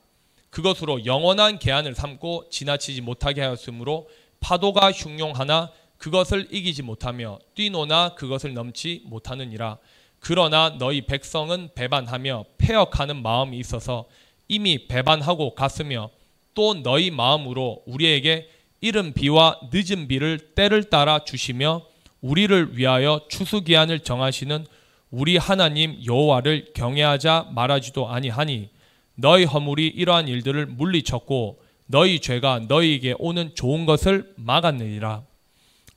그것으로 0.50 1.06
영원한 1.06 1.60
계안을 1.60 1.94
삼고 1.94 2.50
지나치지 2.50 3.02
못하게 3.02 3.42
하였으므로 3.42 4.10
파도가 4.40 4.92
흉용하나 4.92 5.72
그것을 6.00 6.48
이기지 6.52 6.82
못하며 6.82 7.38
뛰노나 7.54 8.16
그것을 8.16 8.56
넘지 8.56 9.04
못하느니라. 9.06 9.78
그러나 10.20 10.76
너희 10.80 11.02
백성은 11.02 11.70
배반하며 11.76 12.46
폐역하는 12.58 13.22
마음이 13.22 13.58
있어서 13.60 14.06
이미 14.54 14.88
배반하고 14.88 15.56
갔으며 15.56 16.12
또 16.54 16.76
너희 16.84 17.10
마음으로 17.10 17.82
우리에게 17.88 18.48
이른 18.82 19.14
비와 19.14 19.60
늦은 19.72 20.08
비를 20.08 20.54
때를 20.54 20.84
따라 20.84 21.24
주시며 21.24 21.82
우리를 22.22 22.78
위하여 22.78 23.22
추수 23.30 23.64
기한을 23.64 24.02
정하시는 24.02 24.66
우리 25.10 25.38
하나님 25.38 26.00
여호와를 26.06 26.74
경외하자 26.76 27.48
말하지도 27.56 28.10
아니하니 28.10 28.70
너희 29.16 29.46
허물이 29.46 29.88
이러한 29.88 30.28
일들을 30.28 30.68
물리쳤고 30.68 31.62
너희 31.88 32.20
죄가 32.20 32.62
너희에게 32.68 33.16
오는 33.18 33.56
좋은 33.56 33.86
것을 33.88 34.34
막았느니라. 34.36 35.24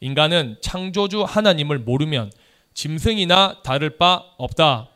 인간은 0.01 0.57
창조주 0.63 1.25
하나님을 1.25 1.81
모르면 1.81 2.33
짐승이나 2.75 3.63
다를 3.63 3.97
바 3.99 4.25
없다. 4.39 4.89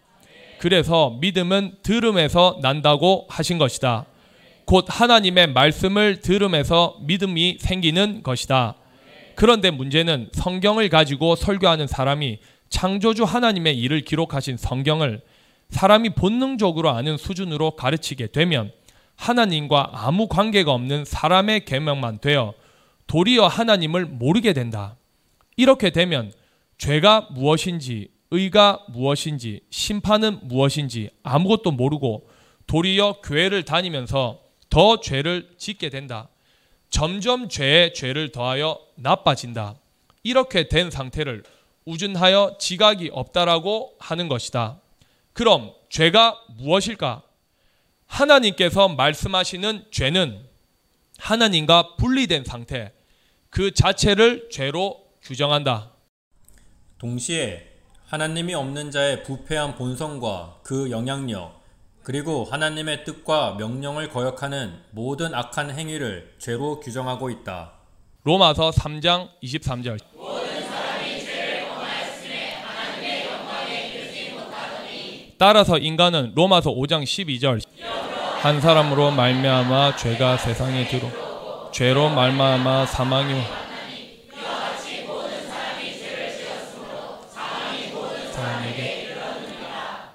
그래서 0.60 1.16
믿음은 1.22 1.76
들음에서 1.82 2.58
난다고 2.60 3.24
하신 3.30 3.56
것이다. 3.56 4.04
곧 4.66 4.84
하나님의 4.86 5.54
말씀을 5.54 6.20
들음에서 6.20 6.98
믿음이 7.00 7.56
생기는 7.58 8.22
것이다. 8.22 8.74
그런데 9.36 9.70
문제는 9.70 10.28
성경을 10.34 10.90
가지고 10.90 11.34
설교하는 11.34 11.86
사람이 11.86 12.40
창조주 12.68 13.24
하나님의 13.24 13.78
일을 13.78 14.02
기록하신 14.02 14.58
성경을 14.58 15.22
사람이 15.70 16.10
본능적으로 16.10 16.90
아는 16.90 17.16
수준으로 17.16 17.70
가르치게 17.76 18.26
되면 18.26 18.70
하나님과 19.16 19.92
아무 19.94 20.28
관계가 20.28 20.72
없는 20.72 21.06
사람의 21.06 21.64
계명만 21.64 22.18
되어 22.18 22.52
도리어 23.06 23.46
하나님을 23.46 24.04
모르게 24.04 24.52
된다. 24.52 24.98
이렇게 25.56 25.88
되면 25.88 26.30
죄가 26.76 27.28
무엇인지, 27.30 28.08
의가 28.30 28.84
무엇인지, 28.88 29.60
심판은 29.70 30.40
무엇인지 30.42 31.10
아무것도 31.22 31.72
모르고 31.72 32.28
도리어 32.66 33.20
교회를 33.22 33.64
다니면서 33.64 34.40
더 34.68 35.00
죄를 35.00 35.50
짓게 35.58 35.90
된다. 35.90 36.28
점점 36.90 37.48
죄에 37.48 37.92
죄를 37.92 38.30
더하여 38.30 38.80
나빠진다. 38.96 39.76
이렇게 40.22 40.68
된 40.68 40.90
상태를 40.90 41.42
우준하여 41.84 42.56
지각이 42.60 43.10
없다라고 43.12 43.96
하는 43.98 44.28
것이다. 44.28 44.80
그럼 45.32 45.72
죄가 45.88 46.40
무엇일까? 46.56 47.22
하나님께서 48.06 48.88
말씀하시는 48.88 49.86
죄는 49.90 50.46
하나님과 51.18 51.96
분리된 51.96 52.44
상태, 52.44 52.92
그 53.50 53.72
자체를 53.72 54.48
죄로 54.50 55.04
규정한다. 55.22 55.92
동시에 56.98 57.69
하나님이 58.10 58.54
없는 58.54 58.90
자의 58.90 59.22
부패한 59.22 59.76
본성과 59.76 60.56
그 60.64 60.90
영향력, 60.90 61.60
그리고 62.02 62.44
하나님의 62.44 63.04
뜻과 63.04 63.54
명령을 63.56 64.08
거역하는 64.08 64.80
모든 64.90 65.32
악한 65.32 65.70
행위를 65.70 66.34
죄로 66.40 66.80
규정하고 66.80 67.30
있다. 67.30 67.70
로마서 68.24 68.70
3장 68.70 69.28
23절. 69.44 69.98
따라서 75.38 75.78
인간은 75.78 76.32
로마서 76.34 76.72
5장 76.72 77.04
12절 77.04 77.62
한 78.42 78.60
사람으로 78.60 79.12
말미암아 79.12 79.94
죄가 79.94 80.36
세상에 80.36 80.88
들어 80.88 81.08
죄로 81.70 82.08
말미암아 82.08 82.86
사망이 82.86 83.59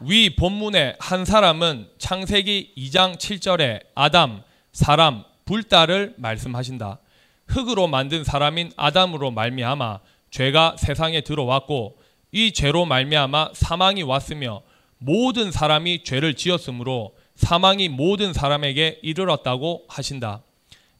위 0.07 0.35
본문의 0.35 0.97
한 0.99 1.25
사람은 1.25 1.87
창세기 1.97 2.73
2장 2.77 3.17
7절에 3.17 3.79
아담, 3.95 4.43
사람, 4.71 5.23
불달을 5.45 6.13
말씀하신다. 6.17 6.99
흙으로 7.47 7.87
만든 7.87 8.23
사람인 8.23 8.71
아담으로 8.77 9.31
말미암아 9.31 10.01
죄가 10.29 10.75
세상에 10.77 11.21
들어왔고 11.21 11.97
이 12.31 12.51
죄로 12.51 12.85
말미암아 12.85 13.51
사망이 13.53 14.03
왔으며 14.03 14.61
모든 14.99 15.51
사람이 15.51 16.03
죄를 16.03 16.35
지었으므로 16.35 17.15
사망이 17.35 17.89
모든 17.89 18.31
사람에게 18.31 18.99
이르렀다고 19.01 19.85
하신다. 19.87 20.43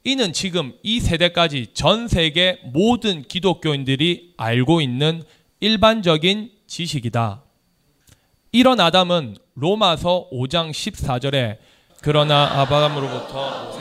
이는 0.03 0.33
지금 0.33 0.73
이 0.81 0.99
세대까지 0.99 1.67
전 1.75 2.07
세계 2.07 2.59
모든 2.63 3.21
기독교인들이 3.21 4.33
알고 4.37 4.81
있는 4.81 5.23
일반적인 5.59 6.49
지식이다. 6.65 7.44
이런 8.55 8.79
아담은 8.79 9.35
로마서 9.55 10.29
5장 10.31 10.71
14절에 10.71 11.57
그러나 12.01 12.61
아브라함으로부터 12.61 13.75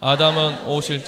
아담은 0.00 0.66
오실 0.66 1.02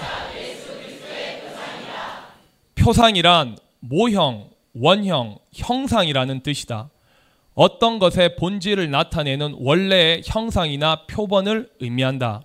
표상이란 2.77 3.59
모형, 3.81 4.49
원형, 4.73 5.39
형상이라는 5.53 6.43
뜻이다. 6.43 6.89
어떤 7.53 7.99
것의 7.99 8.37
본질을 8.37 8.91
나타내는 8.91 9.57
원래의 9.59 10.23
형상이나 10.25 11.05
표본을 11.09 11.69
의미한다. 11.79 12.41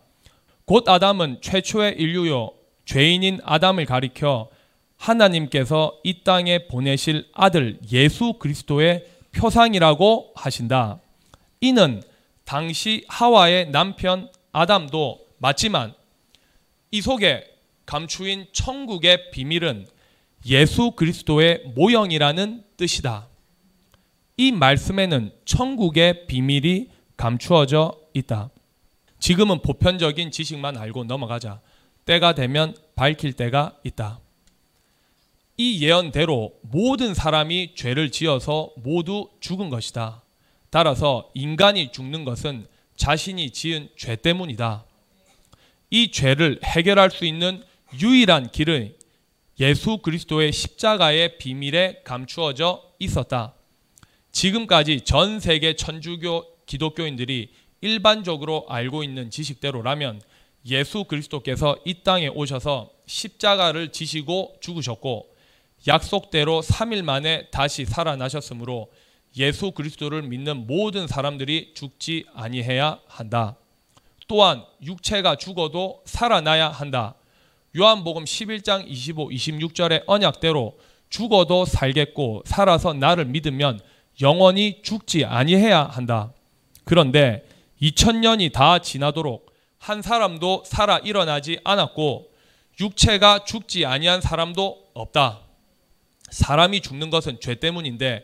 곧 0.66 0.90
아담은 0.90 1.38
최초의 1.40 1.96
인류요 1.98 2.61
죄인인 2.92 3.40
아담을 3.46 3.86
가리켜 3.86 4.50
하나님께서 4.98 5.98
이 6.04 6.26
땅에 6.26 6.68
보내실 6.68 7.26
아들 7.32 7.80
예수 7.90 8.34
그리스도의 8.34 9.06
표상이라고 9.32 10.34
하신다. 10.36 11.00
이는 11.62 12.04
당시 12.44 13.06
하와의 13.08 13.72
남편 13.72 14.30
아담도 14.52 15.26
맞지만 15.38 15.94
이 16.92 17.00
속에 17.00 17.46
감추인 17.86 18.48
천국의 18.52 19.32
비밀은 19.32 19.88
예수 20.48 20.92
그리스도의 20.92 21.72
모형이라는 21.74 22.66
뜻이다. 22.76 23.30
이 24.36 24.52
말씀에는 24.52 25.32
천국의 25.46 26.28
비밀이 26.28 26.90
감추어져 27.16 27.98
있다. 28.14 28.50
지금은 29.20 29.62
보편적인 29.62 30.32
지식만 30.32 30.76
알고 30.76 31.06
넘어가자. 31.06 31.62
때가 32.06 32.34
되면 32.34 32.76
밝힐 32.96 33.34
때가 33.34 33.78
있다. 33.84 34.20
이 35.58 35.84
예언대로 35.86 36.54
모든 36.62 37.14
사람이 37.14 37.76
죄를 37.76 38.12
지어서 38.12 38.72
모두 38.78 39.30
죽은 39.40 39.70
것이다. 39.70 40.24
따라서 40.70 41.30
인간이 41.34 41.92
죽는 41.92 42.26
것은 42.26 42.66
자신이 42.96 43.52
지은 43.52 43.90
죄 43.96 44.16
때문이다. 44.16 44.86
이 45.90 46.12
죄를 46.12 46.60
해결할 46.64 47.12
수 47.12 47.26
있는 47.26 47.64
유일한 48.02 48.52
길은 48.52 48.96
예수 49.60 49.98
그리스도의 49.98 50.52
십자가의 50.52 51.38
비밀에 51.38 52.02
감추어져 52.04 52.82
있었다. 53.00 53.54
지금까지 54.32 55.02
전 55.02 55.40
세계 55.40 55.76
천주교 55.76 56.46
기독교인들이 56.66 57.54
일반적으로 57.82 58.66
알고 58.70 59.04
있는 59.04 59.30
지식대로라면 59.30 60.22
예수 60.66 61.04
그리스도께서 61.06 61.78
이 61.86 62.04
땅에 62.04 62.28
오셔서 62.28 62.92
십자가를 63.06 63.92
지시고 63.92 64.56
죽으셨고 64.62 65.32
약속대로 65.88 66.62
3일 66.62 67.02
만에 67.02 67.48
다시 67.50 67.86
살아나셨으므로 67.86 68.92
예수 69.38 69.72
그리스도를 69.72 70.22
믿는 70.24 70.68
모든 70.68 71.08
사람들이 71.08 71.74
죽지 71.74 72.26
아니해야 72.34 73.00
한다. 73.08 73.58
또한 74.28 74.64
육체가 74.84 75.36
죽어도 75.38 76.02
살아나야 76.06 76.70
한다. 76.70 77.16
요한복음 77.78 78.26
11장 78.26 78.84
25, 78.86 79.30
26절의 79.30 80.04
언약대로 80.06 80.78
죽어도 81.10 81.66
살겠고 81.66 82.44
살아서 82.46 82.94
나를 82.94 83.26
믿으면 83.26 83.80
영원히 84.22 84.82
죽지 84.84 85.26
아니해야 85.26 85.84
한다. 85.84 86.34
그런데 86.84 87.46
2000년이 87.82 88.52
다 88.52 88.80
지나도록 88.80 89.51
한 89.82 90.04
사람도 90.04 90.64
살아 90.68 91.00
일어나지 91.00 91.60
않았고 91.64 92.30
육체가 92.80 93.46
죽지 93.46 93.84
아니한 93.88 94.22
사람도 94.22 94.92
없다. 94.94 95.40
사람이 96.30 96.82
죽는 96.82 97.10
것은 97.10 97.40
죄 97.42 97.56
때문인데 97.56 98.24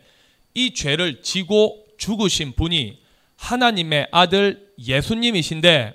이 0.54 0.74
죄를 0.76 1.24
지고 1.24 1.84
죽으신 1.98 2.54
분이 2.54 3.02
하나님의 3.38 4.08
아들 4.12 4.72
예수님이신데 4.80 5.94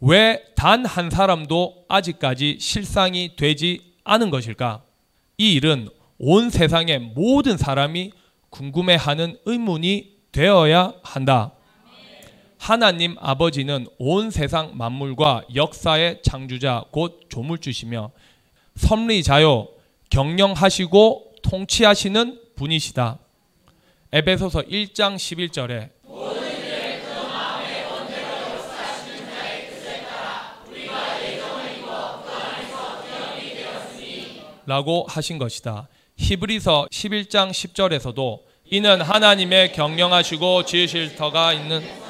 왜 0.00 0.42
단 0.56 0.84
한 0.84 1.08
사람도 1.08 1.84
아직까지 1.88 2.58
실상이 2.60 3.36
되지 3.36 3.94
않은 4.04 4.30
것일까? 4.30 4.82
이 5.38 5.54
일은 5.54 5.88
온 6.18 6.50
세상의 6.50 6.98
모든 6.98 7.56
사람이 7.56 8.12
궁금해하는 8.50 9.38
의문이 9.46 10.16
되어야 10.32 10.94
한다. 11.02 11.52
하나님 12.60 13.16
아버지는 13.18 13.86
온 13.96 14.30
세상 14.30 14.76
만물과 14.76 15.44
역사의 15.54 16.20
창주자 16.22 16.84
곧 16.90 17.22
조물주시며 17.30 18.10
섭리자요 18.74 19.68
경영하시고 20.10 21.36
통치하시는 21.42 22.38
분이시다. 22.56 23.18
에베소서 24.12 24.60
1장 24.64 25.16
11절에 25.16 25.88
라고 34.66 35.06
하신 35.08 35.38
것이다. 35.38 35.88
히브리서 36.18 36.88
11장 36.92 37.50
10절에서도 37.50 38.40
이는 38.66 39.00
하나님의 39.00 39.72
경영하시고 39.72 40.66
지으실 40.66 41.16
터가 41.16 41.54
있는 41.54 42.09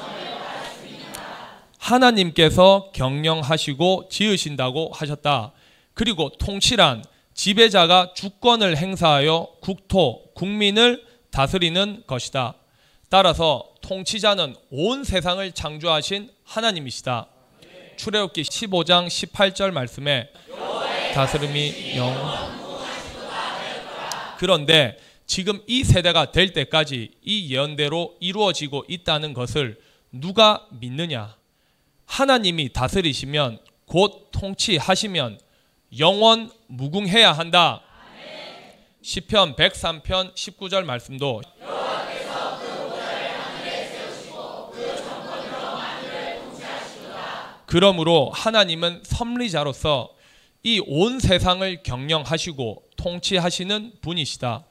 하나님께서 1.81 2.91
경영하시고 2.93 4.07
지으신다고 4.09 4.91
하셨다. 4.93 5.51
그리고 5.93 6.29
통치란 6.29 7.03
지배자가 7.33 8.13
주권을 8.15 8.77
행사하여 8.77 9.47
국토, 9.61 10.31
국민을 10.35 11.03
다스리는 11.31 12.03
것이다. 12.05 12.55
따라서 13.09 13.73
통치자는 13.81 14.55
온 14.69 15.03
세상을 15.03 15.51
창조하신 15.53 16.29
하나님이시다. 16.45 17.27
출애굽기 17.97 18.43
15장 18.43 19.07
18절 19.07 19.71
말씀에 19.71 20.29
다스림이 21.13 21.97
영 21.97 22.61
그런데 24.37 24.97
지금 25.25 25.61
이 25.67 25.83
세대가 25.83 26.31
될 26.31 26.53
때까지 26.53 27.11
이 27.21 27.53
예언대로 27.53 28.15
이루어지고 28.19 28.85
있다는 28.87 29.33
것을 29.33 29.79
누가 30.11 30.67
믿느냐? 30.71 31.40
하나님이 32.15 32.73
다스리시면 32.73 33.59
곧 33.85 34.27
통치하시면 34.31 35.39
영원 35.97 36.51
무궁해야 36.67 37.31
한다. 37.31 37.81
시편 39.01 39.55
103편 39.55 40.35
19절 40.35 40.83
말씀도 40.83 41.41
그러므로 47.65 48.29
하나님은 48.33 49.03
섭리자로서 49.05 50.09
이 50.63 50.81
온 50.85 51.17
세상을 51.19 51.81
경영하시고 51.83 52.83
통치하시는 52.97 53.93
분이시다. 54.01 54.65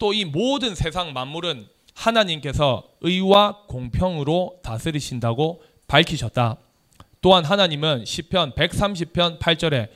또 0.00 0.12
이 0.12 0.24
모든 0.24 0.74
세상 0.74 1.12
만물은 1.12 1.68
하나님께서 1.94 2.82
의와 3.00 3.62
공평으로 3.68 4.58
다스리신다고 4.64 5.62
밝히셨다. 5.86 6.56
또한 7.22 7.44
하나님은 7.44 8.06
시편 8.06 8.52
130편 8.52 9.38
8절에 9.38 9.88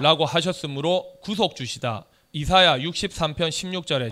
라고 0.00 0.24
하셨으므로 0.24 1.06
구속 1.22 1.54
주시다. 1.54 2.06
이사야 2.32 2.78
63편 2.78 3.50
16절에 3.50 4.10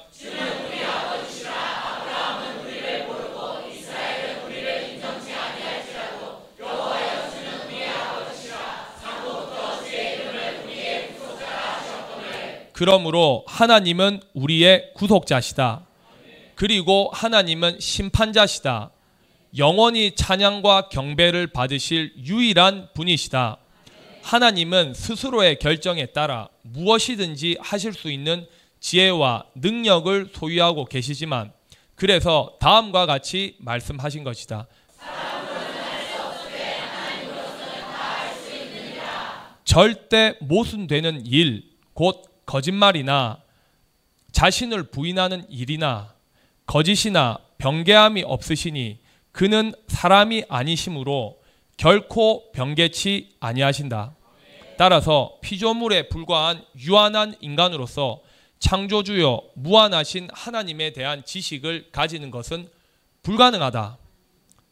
그러므로 12.72 13.42
하나님은 13.48 14.20
우리의 14.34 14.92
구속자시다. 14.94 15.86
그리고 16.56 17.10
하나님은 17.12 17.78
심판자시다. 17.80 18.90
영원히 19.58 20.16
찬양과 20.16 20.88
경배를 20.88 21.48
받으실 21.48 22.14
유일한 22.16 22.88
분이시다. 22.94 23.58
하나님은 24.22 24.94
스스로의 24.94 25.58
결정에 25.58 26.06
따라 26.06 26.48
무엇이든지 26.62 27.58
하실 27.60 27.92
수 27.92 28.10
있는 28.10 28.46
지혜와 28.80 29.44
능력을 29.54 30.30
소유하고 30.34 30.86
계시지만 30.86 31.52
그래서 31.94 32.56
다음과 32.58 33.04
같이 33.04 33.56
말씀하신 33.58 34.24
것이다. 34.24 34.66
절대 39.64 40.34
모순되는 40.40 41.26
일, 41.26 41.64
곧 41.92 42.24
거짓말이나 42.46 43.42
자신을 44.32 44.84
부인하는 44.84 45.44
일이나 45.50 46.15
거짓이나 46.66 47.38
변개함이 47.58 48.22
없으시니 48.24 48.98
그는 49.32 49.72
사람이 49.88 50.44
아니심으로 50.48 51.38
결코 51.76 52.50
변개치 52.52 53.36
아니하신다. 53.40 54.14
따라서 54.76 55.38
피조물에 55.42 56.08
불과한 56.08 56.64
유한한 56.80 57.34
인간으로서 57.40 58.20
창조주여 58.58 59.42
무한하신 59.54 60.28
하나님에 60.32 60.92
대한 60.92 61.24
지식을 61.24 61.90
가지는 61.92 62.30
것은 62.30 62.68
불가능하다. 63.22 63.98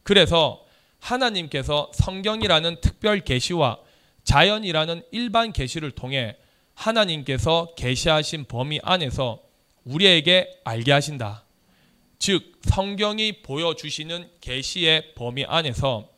그래서 0.02 0.64
하나님께서 1.00 1.90
성경이라는 1.94 2.80
특별 2.80 3.20
계시와 3.20 3.78
자연이라는 4.24 5.02
일반 5.12 5.52
계시를 5.52 5.90
통해 5.90 6.36
하나님께서 6.74 7.74
계시하신 7.76 8.46
범위 8.46 8.80
안에서 8.82 9.40
우리에게 9.84 10.48
알게 10.64 10.92
하신다. 10.92 11.43
즉 12.18 12.52
성경이 12.62 13.42
보여주시는 13.42 14.28
계시의 14.40 15.14
범위 15.14 15.44
안에서 15.44 16.08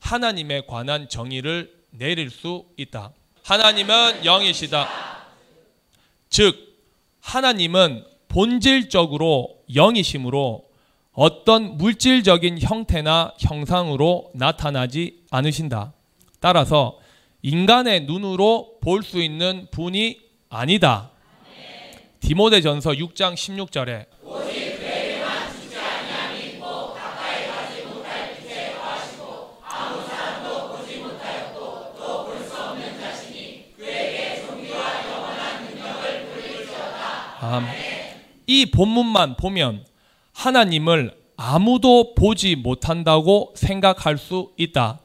하나님에 0.00 0.62
관한 0.66 1.08
정의를 1.08 1.72
내릴 1.90 2.30
수 2.30 2.64
있다. 2.76 3.12
하나님은 3.44 4.24
영이시다. 4.24 4.88
즉 6.28 6.78
하나님은 7.20 8.04
본질적으로 8.28 9.62
영이심으로 9.74 10.64
어떤 11.12 11.76
물질적인 11.76 12.60
형태나 12.60 13.34
형상으로 13.38 14.30
나타나지 14.34 15.22
않으신다. 15.30 15.92
따라서 16.40 16.98
인간의 17.42 18.04
눈으로 18.06 18.78
볼 18.80 19.02
수 19.02 19.20
있는 19.22 19.66
분이 19.70 20.18
아니다. 20.48 21.10
디모데전서 22.20 22.92
6장 22.92 23.34
16절에 23.34 24.06
이 38.46 38.66
본문만 38.66 39.36
보면 39.36 39.84
하나님을 40.32 41.16
아무도 41.36 42.14
보지 42.14 42.56
못한다고 42.56 43.52
생각할 43.56 44.18
수 44.18 44.52
있다. 44.56 45.00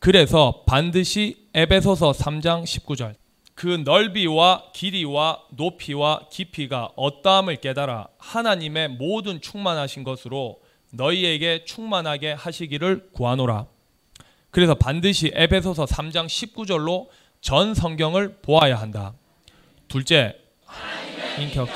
그래서 0.00 0.64
반드시 0.66 1.48
에베소서 1.54 2.12
3장 2.12 2.64
19절 2.64 3.14
그 3.54 3.82
넓이와 3.84 4.70
길이와 4.72 5.42
높이와 5.50 6.28
깊이가 6.30 6.90
어떠함을 6.94 7.56
깨달아 7.56 8.08
하나님의 8.18 8.88
모든 8.90 9.40
충만하신 9.40 10.04
것으로 10.04 10.60
너희에게 10.92 11.64
충만하게 11.64 12.32
하시기를 12.32 13.10
구하노라. 13.12 13.66
그래서 14.50 14.74
반드시 14.74 15.32
에베소서 15.34 15.86
3장 15.86 16.26
19절로 16.26 17.08
전 17.40 17.74
성경을 17.74 18.38
보아야 18.42 18.76
한다. 18.76 19.14
둘째, 19.88 20.36
인격. 21.40 21.68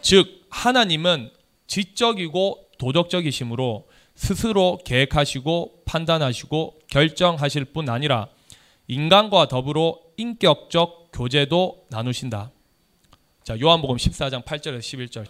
즉 0.00 0.46
하나님은 0.50 1.30
지적이고 1.66 2.68
도덕적이심으로 2.78 3.88
스스로 4.14 4.78
계획하시고 4.84 5.82
판단하시고 5.86 6.78
결정하실 6.88 7.66
뿐 7.66 7.88
아니라 7.88 8.28
인간과 8.86 9.48
더불어 9.48 9.98
인격적 10.16 11.10
교제도 11.12 11.86
나누신다. 11.90 12.50
자, 13.42 13.58
요한복음 13.60 13.96
14장 13.96 14.44
8절에서 14.44 14.78
11절. 14.78 15.26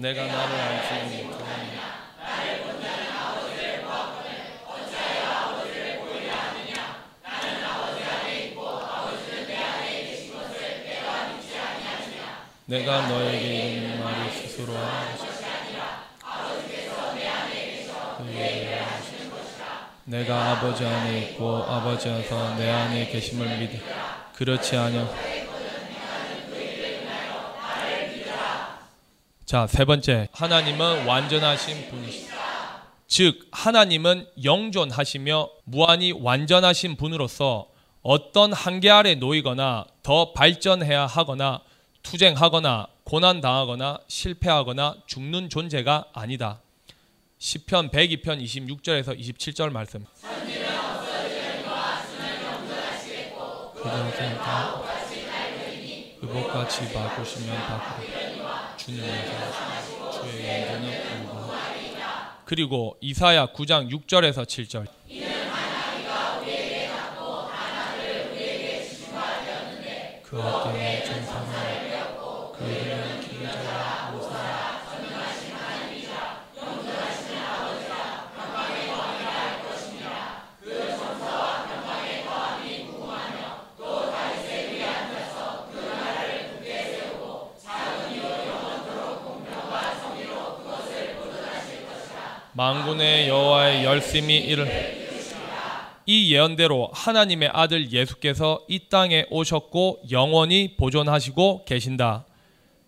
내가 0.00 0.26
나를 0.26 0.79
내가 12.70 13.08
너에게 13.08 13.72
이르는 13.72 14.00
말을 14.00 14.30
스스로 14.30 14.72
하는 14.76 15.18
것이다. 15.18 15.50
내가 20.04 20.52
아버지 20.52 20.84
안에 20.84 21.18
있고 21.22 21.64
아버지께서 21.64 22.54
내 22.54 22.70
안에 22.70 23.08
계심을 23.08 23.58
믿으 23.58 23.76
그렇지 24.36 24.76
않여 24.76 25.12
자, 29.44 29.66
세 29.66 29.84
번째. 29.84 30.28
하나님은 30.30 31.06
완전하신 31.06 31.90
분이시다. 31.90 32.36
즉 33.08 33.48
하나님은 33.50 34.28
영존하시며 34.44 35.50
무한히 35.64 36.12
완전하신 36.12 36.94
분으로서 36.96 37.66
어떤 38.02 38.52
한계 38.52 38.90
아래 38.90 39.16
놓이거나 39.16 39.86
더 40.04 40.32
발전해야 40.32 41.06
하거나 41.06 41.62
투쟁하거나 42.02 42.86
고난당하거나 43.04 43.98
실패하거나 44.08 44.94
죽는 45.06 45.48
존재가 45.48 46.06
아니다. 46.12 46.60
시편 47.38 47.90
102편 47.90 48.42
26절에서 48.42 49.18
27절 49.18 49.70
말씀. 49.70 50.04
그리고 62.44 62.96
이사야 63.00 63.46
9장 63.46 63.90
6절에서 63.90 64.44
7절. 64.44 64.86
그 70.24 70.40
어떤 70.40 70.76
만군의 92.52 93.28
여호와의 93.28 93.84
열심히 93.84 94.38
이를 94.38 95.00
이 96.06 96.34
예언대로 96.34 96.90
하나님의 96.92 97.50
아들 97.52 97.92
예수께서 97.92 98.64
이 98.68 98.88
땅에 98.88 99.26
오셨고 99.30 100.00
영원히 100.10 100.74
보존하시고 100.76 101.64
계신다. 101.64 102.24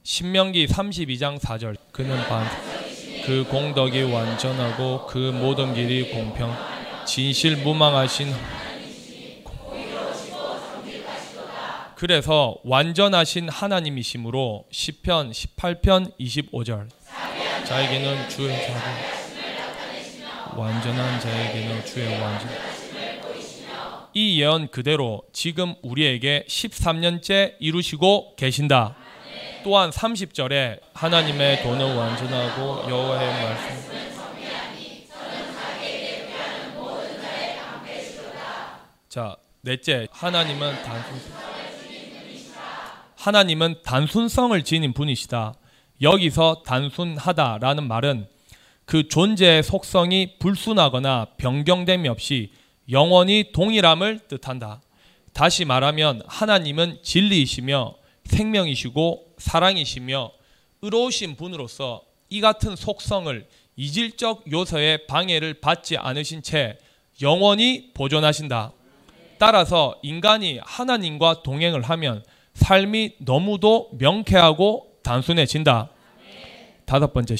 신명기 0.02 0.66
32장 0.66 1.38
4절. 1.38 1.76
그는 1.92 2.16
반, 2.28 2.44
그 3.24 3.44
공덕이 3.48 4.02
완전하고 4.02 5.06
그 5.06 5.18
모든 5.18 5.74
길이 5.74 6.10
공평 6.10 6.52
진실 7.06 7.58
무망하신 7.58 8.34
그래서 11.94 12.56
완전하신 12.64 13.48
하나님이시므로 13.48 14.64
시편 14.72 15.30
18편 15.30 16.18
25절. 16.18 16.88
자에게는 17.64 18.28
주의 18.28 18.60
자비 18.66 19.21
완전한 20.56 21.20
자에게는 21.20 21.84
주의 21.84 22.20
완전. 22.20 22.48
이 24.14 24.40
예언 24.40 24.68
그대로 24.68 25.22
지금 25.32 25.74
우리에게 25.82 26.44
13년째 26.48 27.54
이루시고 27.60 28.36
계신다. 28.36 28.96
또한 29.64 29.90
30절에 29.90 30.80
하나님의 30.92 31.62
돈은 31.62 31.96
완전하고 31.96 32.90
여호와의 32.90 33.28
말씀 33.28 33.92
자, 39.08 39.36
넷째 39.60 40.08
하나님은 40.10 40.82
단순 40.82 41.20
하나님은 43.16 43.82
단순성을 43.84 44.64
지닌 44.64 44.92
분이시다. 44.92 45.54
여기서 46.00 46.62
단순하다라는 46.66 47.86
말은 47.86 48.26
그 48.84 49.08
존재의 49.08 49.62
속성이 49.62 50.38
불순하거나 50.38 51.28
변경됨이 51.36 52.08
없이 52.08 52.52
영원히 52.90 53.52
동일함을 53.52 54.20
뜻한다. 54.28 54.82
다시 55.32 55.64
말하면 55.64 56.22
하나님은 56.26 56.98
진리이시며 57.02 57.94
생명이시고 58.24 59.34
사랑이시며 59.38 60.32
의로우신 60.82 61.36
분으로서 61.36 62.02
이 62.28 62.40
같은 62.40 62.76
속성을 62.76 63.46
이질적 63.76 64.50
요소의 64.50 65.06
방해를 65.06 65.54
받지 65.54 65.96
않으신 65.96 66.42
채 66.42 66.78
영원히 67.22 67.90
보존하신다. 67.94 68.72
따라서 69.38 69.98
인간이 70.02 70.60
하나님과 70.62 71.42
동행을 71.42 71.82
하면 71.82 72.24
삶이 72.54 73.16
너무도 73.18 73.90
명쾌하고 73.98 74.98
단순해진다. 75.02 75.90
다섯 76.84 77.12
번째. 77.12 77.36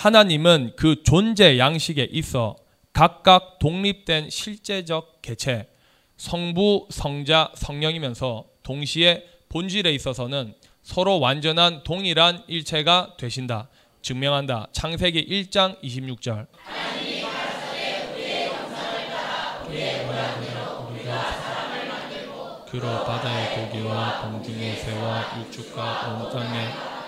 하나님은 0.00 0.72
그 0.76 1.02
존재 1.02 1.58
양식에 1.58 2.08
있어 2.10 2.56
각각 2.94 3.58
독립된 3.58 4.30
실제적 4.30 5.20
개체, 5.20 5.68
성부, 6.16 6.86
성자, 6.88 7.52
성령이면서 7.54 8.46
동시에 8.62 9.26
본질에 9.50 9.92
있어서는 9.92 10.54
서로 10.82 11.20
완전한 11.20 11.82
동일한 11.82 12.42
일체가 12.48 13.16
되신다. 13.18 13.68
증명한다. 14.00 14.68
창세기 14.72 15.26
1장 15.28 15.78
26절. 15.82 16.46
그로 22.70 23.04
바다의 23.04 23.68
고기와 23.68 24.22
공중의 24.22 24.76
새와 24.76 25.40
육축과 25.40 26.22
온 26.22 26.32
땅에 26.32 26.99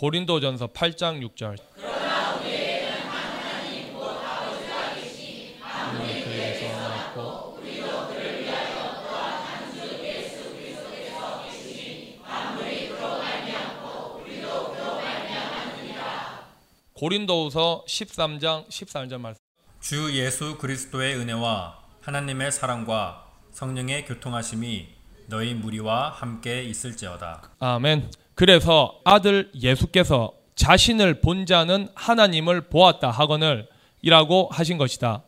고린도전서 0.00 0.68
8장 0.68 1.20
6절. 1.28 1.58
그러나 1.76 2.36
우리에게는 2.36 3.00
하나님 3.02 3.92
곧 3.92 4.06
아버지가 4.08 4.94
계시니 4.94 5.58
아무리 5.62 6.24
그에게서 6.24 6.88
낳고 6.88 7.58
우리도 7.58 8.08
그를 8.08 8.40
위하여 8.40 9.02
또한 9.02 9.42
단주 9.42 9.78
예수 10.02 10.54
그리스도께서 10.54 11.42
계시니 11.42 12.18
아무리 12.26 12.88
그로 12.88 13.18
말미암고 13.18 14.22
우리도 14.22 14.72
그로 14.72 14.94
말미암았느니라. 14.94 16.48
고린도후서 16.94 17.84
13장 17.86 18.68
14절 18.68 19.18
말씀. 19.20 19.38
주 19.82 20.16
예수 20.16 20.56
그리스도의 20.56 21.16
은혜와 21.16 21.78
하나님의 22.00 22.52
사랑과 22.52 23.26
성령의 23.52 24.06
교통하심이 24.06 24.88
너희 25.26 25.52
무리와 25.52 26.08
함께 26.08 26.62
있을지어다. 26.64 27.50
아멘. 27.58 28.10
그래서 28.40 28.98
아들 29.04 29.50
예수께서 29.54 30.32
자신을 30.54 31.20
본 31.20 31.44
자는 31.44 31.88
하나님을 31.94 32.70
보았다 32.70 33.10
하거늘 33.10 33.68
이라고 34.00 34.48
하신 34.50 34.78
것이다. 34.78 35.24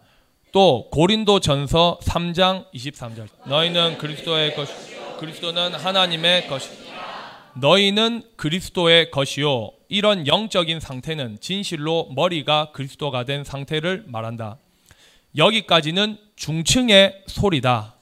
또 0.51 0.89
고린도 0.89 1.41
전서 1.41 1.99
3장 2.05 2.73
23절 2.73 3.29
너희는 3.45 3.99
그리스도의 3.99 4.55
것 4.55 4.67
그리스도는 5.19 5.75
하나님의 5.75 6.47
것이 6.47 6.71
너희는 7.57 8.23
그리스도의 8.37 9.11
것이요 9.11 9.73
이런 9.91 10.27
영적인 10.27 10.81
상태는 10.81 11.37
진실로 11.39 12.09
머리가 12.15 12.71
그리스도가 12.73 13.25
된 13.25 13.45
상태를 13.45 14.05
말한다. 14.07 14.57
여기까지는 15.37 16.17
중층의 16.37 17.25
소리다. 17.27 17.95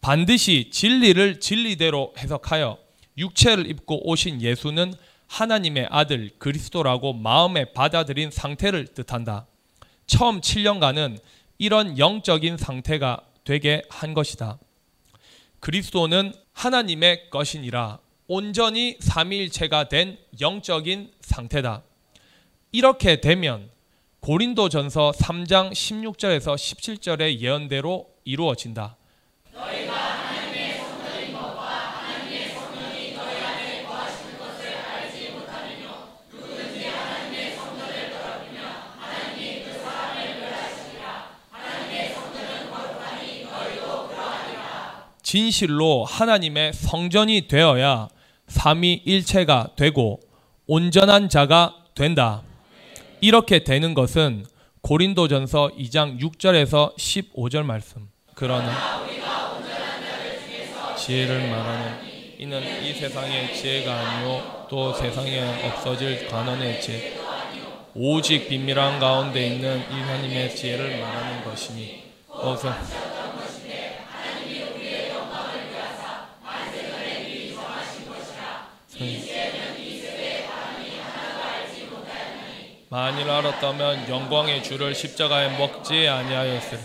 반드시 0.00 0.70
진리를 0.72 1.38
진리대로 1.38 2.12
해석하여 2.18 2.81
육체를 3.16 3.68
입고 3.68 4.08
오신 4.08 4.40
예수는 4.42 4.94
하나님의 5.28 5.88
아들 5.90 6.30
그리스도라고 6.38 7.14
마음에 7.14 7.72
받아들인 7.72 8.30
상태를 8.30 8.88
뜻한다. 8.88 9.46
처음 10.06 10.40
7년간은 10.40 11.18
이런 11.58 11.98
영적인 11.98 12.56
상태가 12.56 13.22
되게 13.44 13.82
한 13.88 14.14
것이다. 14.14 14.58
그리스도는 15.60 16.32
하나님의 16.52 17.30
것이니라 17.30 17.98
온전히 18.26 18.96
삼위일체가 19.00 19.88
된 19.88 20.18
영적인 20.40 21.12
상태다. 21.20 21.82
이렇게 22.72 23.20
되면 23.20 23.70
고린도전서 24.20 25.12
3장 25.12 25.72
16절에서 25.72 26.54
17절의 26.54 27.40
예언대로 27.40 28.08
이루어진다. 28.24 28.96
진실로 45.22 46.04
하나님의 46.04 46.72
성전이 46.72 47.48
되어야 47.48 48.08
삼위일체가 48.48 49.70
되고 49.76 50.20
온전한 50.66 51.28
자가 51.28 51.74
된다. 51.94 52.42
이렇게 53.20 53.64
되는 53.64 53.94
것은 53.94 54.44
고린도전서 54.82 55.72
2장 55.78 56.20
6절에서 56.20 56.96
15절 56.96 57.62
말씀. 57.62 58.08
그러나 58.34 58.72
지혜를 60.96 61.50
말하는 61.50 62.12
이는 62.38 62.84
이 62.84 62.92
세상의 62.92 63.54
지혜가 63.54 63.92
아니요 63.92 64.66
또 64.68 64.92
세상에 64.92 65.64
없어질 65.64 66.26
관원의 66.28 66.80
지혜 66.80 67.16
오직 67.94 68.48
비밀한 68.48 68.98
가운데 68.98 69.46
있는 69.46 69.78
이 69.78 69.94
하나님의 70.00 70.56
지혜를 70.56 71.00
말하는 71.00 71.44
것이니 71.44 72.02
어서 72.28 72.72
만일 82.88 83.30
알았다면 83.30 84.08
영광의 84.10 84.62
주를 84.62 84.94
십자가에 84.94 85.56
먹지 85.56 86.08
아니하였으리. 86.08 86.78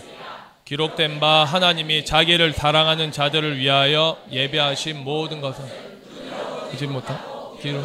기록된 0.63 1.20
바 1.20 1.43
하나님이 1.43 2.05
자기를 2.05 2.53
사랑하는 2.53 3.11
자들을 3.11 3.57
위하여 3.57 4.18
예배하신 4.32 5.03
모든 5.03 5.41
것은 5.41 5.65
이지 6.74 6.88
못한 6.88 7.20
기록. 7.61 7.84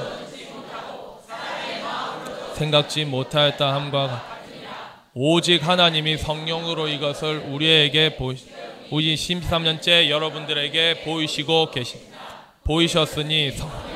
생각지 2.55 3.05
못하였다 3.05 3.74
함과 3.74 4.41
오직 5.14 5.66
하나님이 5.66 6.16
성령으로 6.16 6.89
이것을 6.89 7.39
우리에게 7.49 8.16
보이, 8.16 8.37
우리 8.91 9.14
13년째 9.14 10.09
여러분들에게 10.09 11.03
보이시고 11.03 11.70
계시 11.70 11.99
보이셨으니 12.64 13.51
성, 13.51 13.91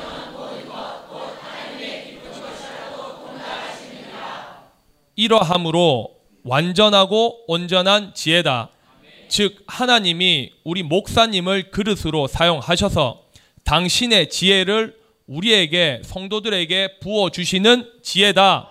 이러함으로 5.17 6.15
완전하고 6.43 7.43
온전한 7.47 8.13
지혜다. 8.13 8.69
즉 9.27 9.63
하나님이 9.67 10.53
우리 10.63 10.83
목사님을 10.83 11.71
그릇으로 11.71 12.27
사용하셔서 12.27 13.23
당신의 13.65 14.29
지혜를 14.29 14.95
우리에게 15.25 16.01
성도들에게 16.05 16.99
부어 17.01 17.31
주시는 17.31 17.91
지혜다. 18.01 18.69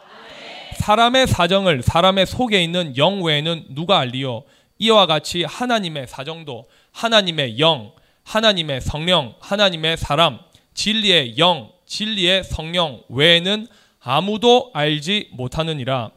사람의 0.79 1.27
사정을 1.27 1.83
사람의 1.83 2.27
속에 2.27 2.63
있는 2.63 2.97
영 2.97 3.23
외에는 3.23 3.67
누가 3.71 3.99
알리요? 3.99 4.45
이와 4.79 5.07
같이 5.07 5.43
하나님의 5.45 6.07
사정도 6.07 6.67
하나님의 6.93 7.59
영, 7.59 7.93
하나님의 8.25 8.81
성령, 8.81 9.35
하나님의 9.41 9.97
사람, 9.97 10.39
진리의 10.75 11.39
영, 11.39 11.71
진리의 11.87 12.45
성령 12.45 13.03
외에는 13.09 13.67
아무도 14.01 14.71
알지 14.73 15.31
못하느니라. 15.33 16.11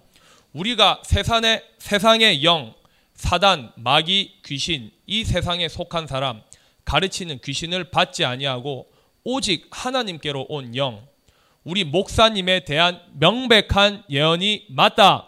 우리가 0.54 1.02
세상의 1.04 1.64
세상의 1.78 2.43
영, 2.43 2.74
사단, 3.14 3.72
마귀, 3.76 4.39
귀신 4.45 4.91
이 5.06 5.24
세상에 5.24 5.68
속한 5.68 6.08
사람 6.08 6.41
가르치는 6.86 7.39
귀신을 7.43 7.91
받지 7.91 8.26
아니하고 8.26 8.88
오직 9.24 9.68
하나님께로 9.70 10.47
온 10.50 10.76
영, 10.76 11.06
우리 11.64 11.84
목사님에 11.84 12.62
대한 12.62 13.00
명백한 13.14 14.06
예언이 14.10 14.66
맞다. 14.70 15.28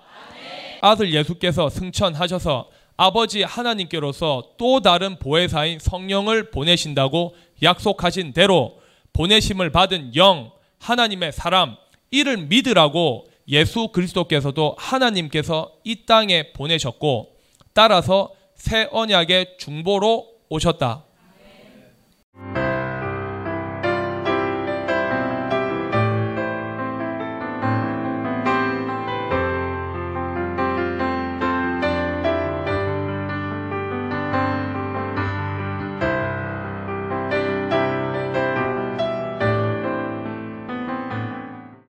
아들 0.81 1.13
예수께서 1.13 1.69
승천하셔서 1.69 2.69
아버지 2.97 3.43
하나님께로서 3.43 4.53
또 4.57 4.79
다른 4.79 5.19
보혜사인 5.19 5.77
성령을 5.79 6.49
보내신다고 6.49 7.35
약속하신 7.61 8.33
대로 8.33 8.79
보내심을 9.13 9.71
받은 9.71 10.15
영, 10.15 10.51
하나님의 10.79 11.31
사람, 11.31 11.75
이를 12.09 12.37
믿으라고 12.37 13.30
예수 13.47 13.89
그리스도께서도 13.89 14.75
하나님께서 14.77 15.71
이 15.83 16.05
땅에 16.05 16.51
보내셨고 16.53 17.35
따라서 17.73 18.31
새 18.55 18.87
언약의 18.91 19.57
중보로 19.57 20.27
오셨다. 20.49 21.05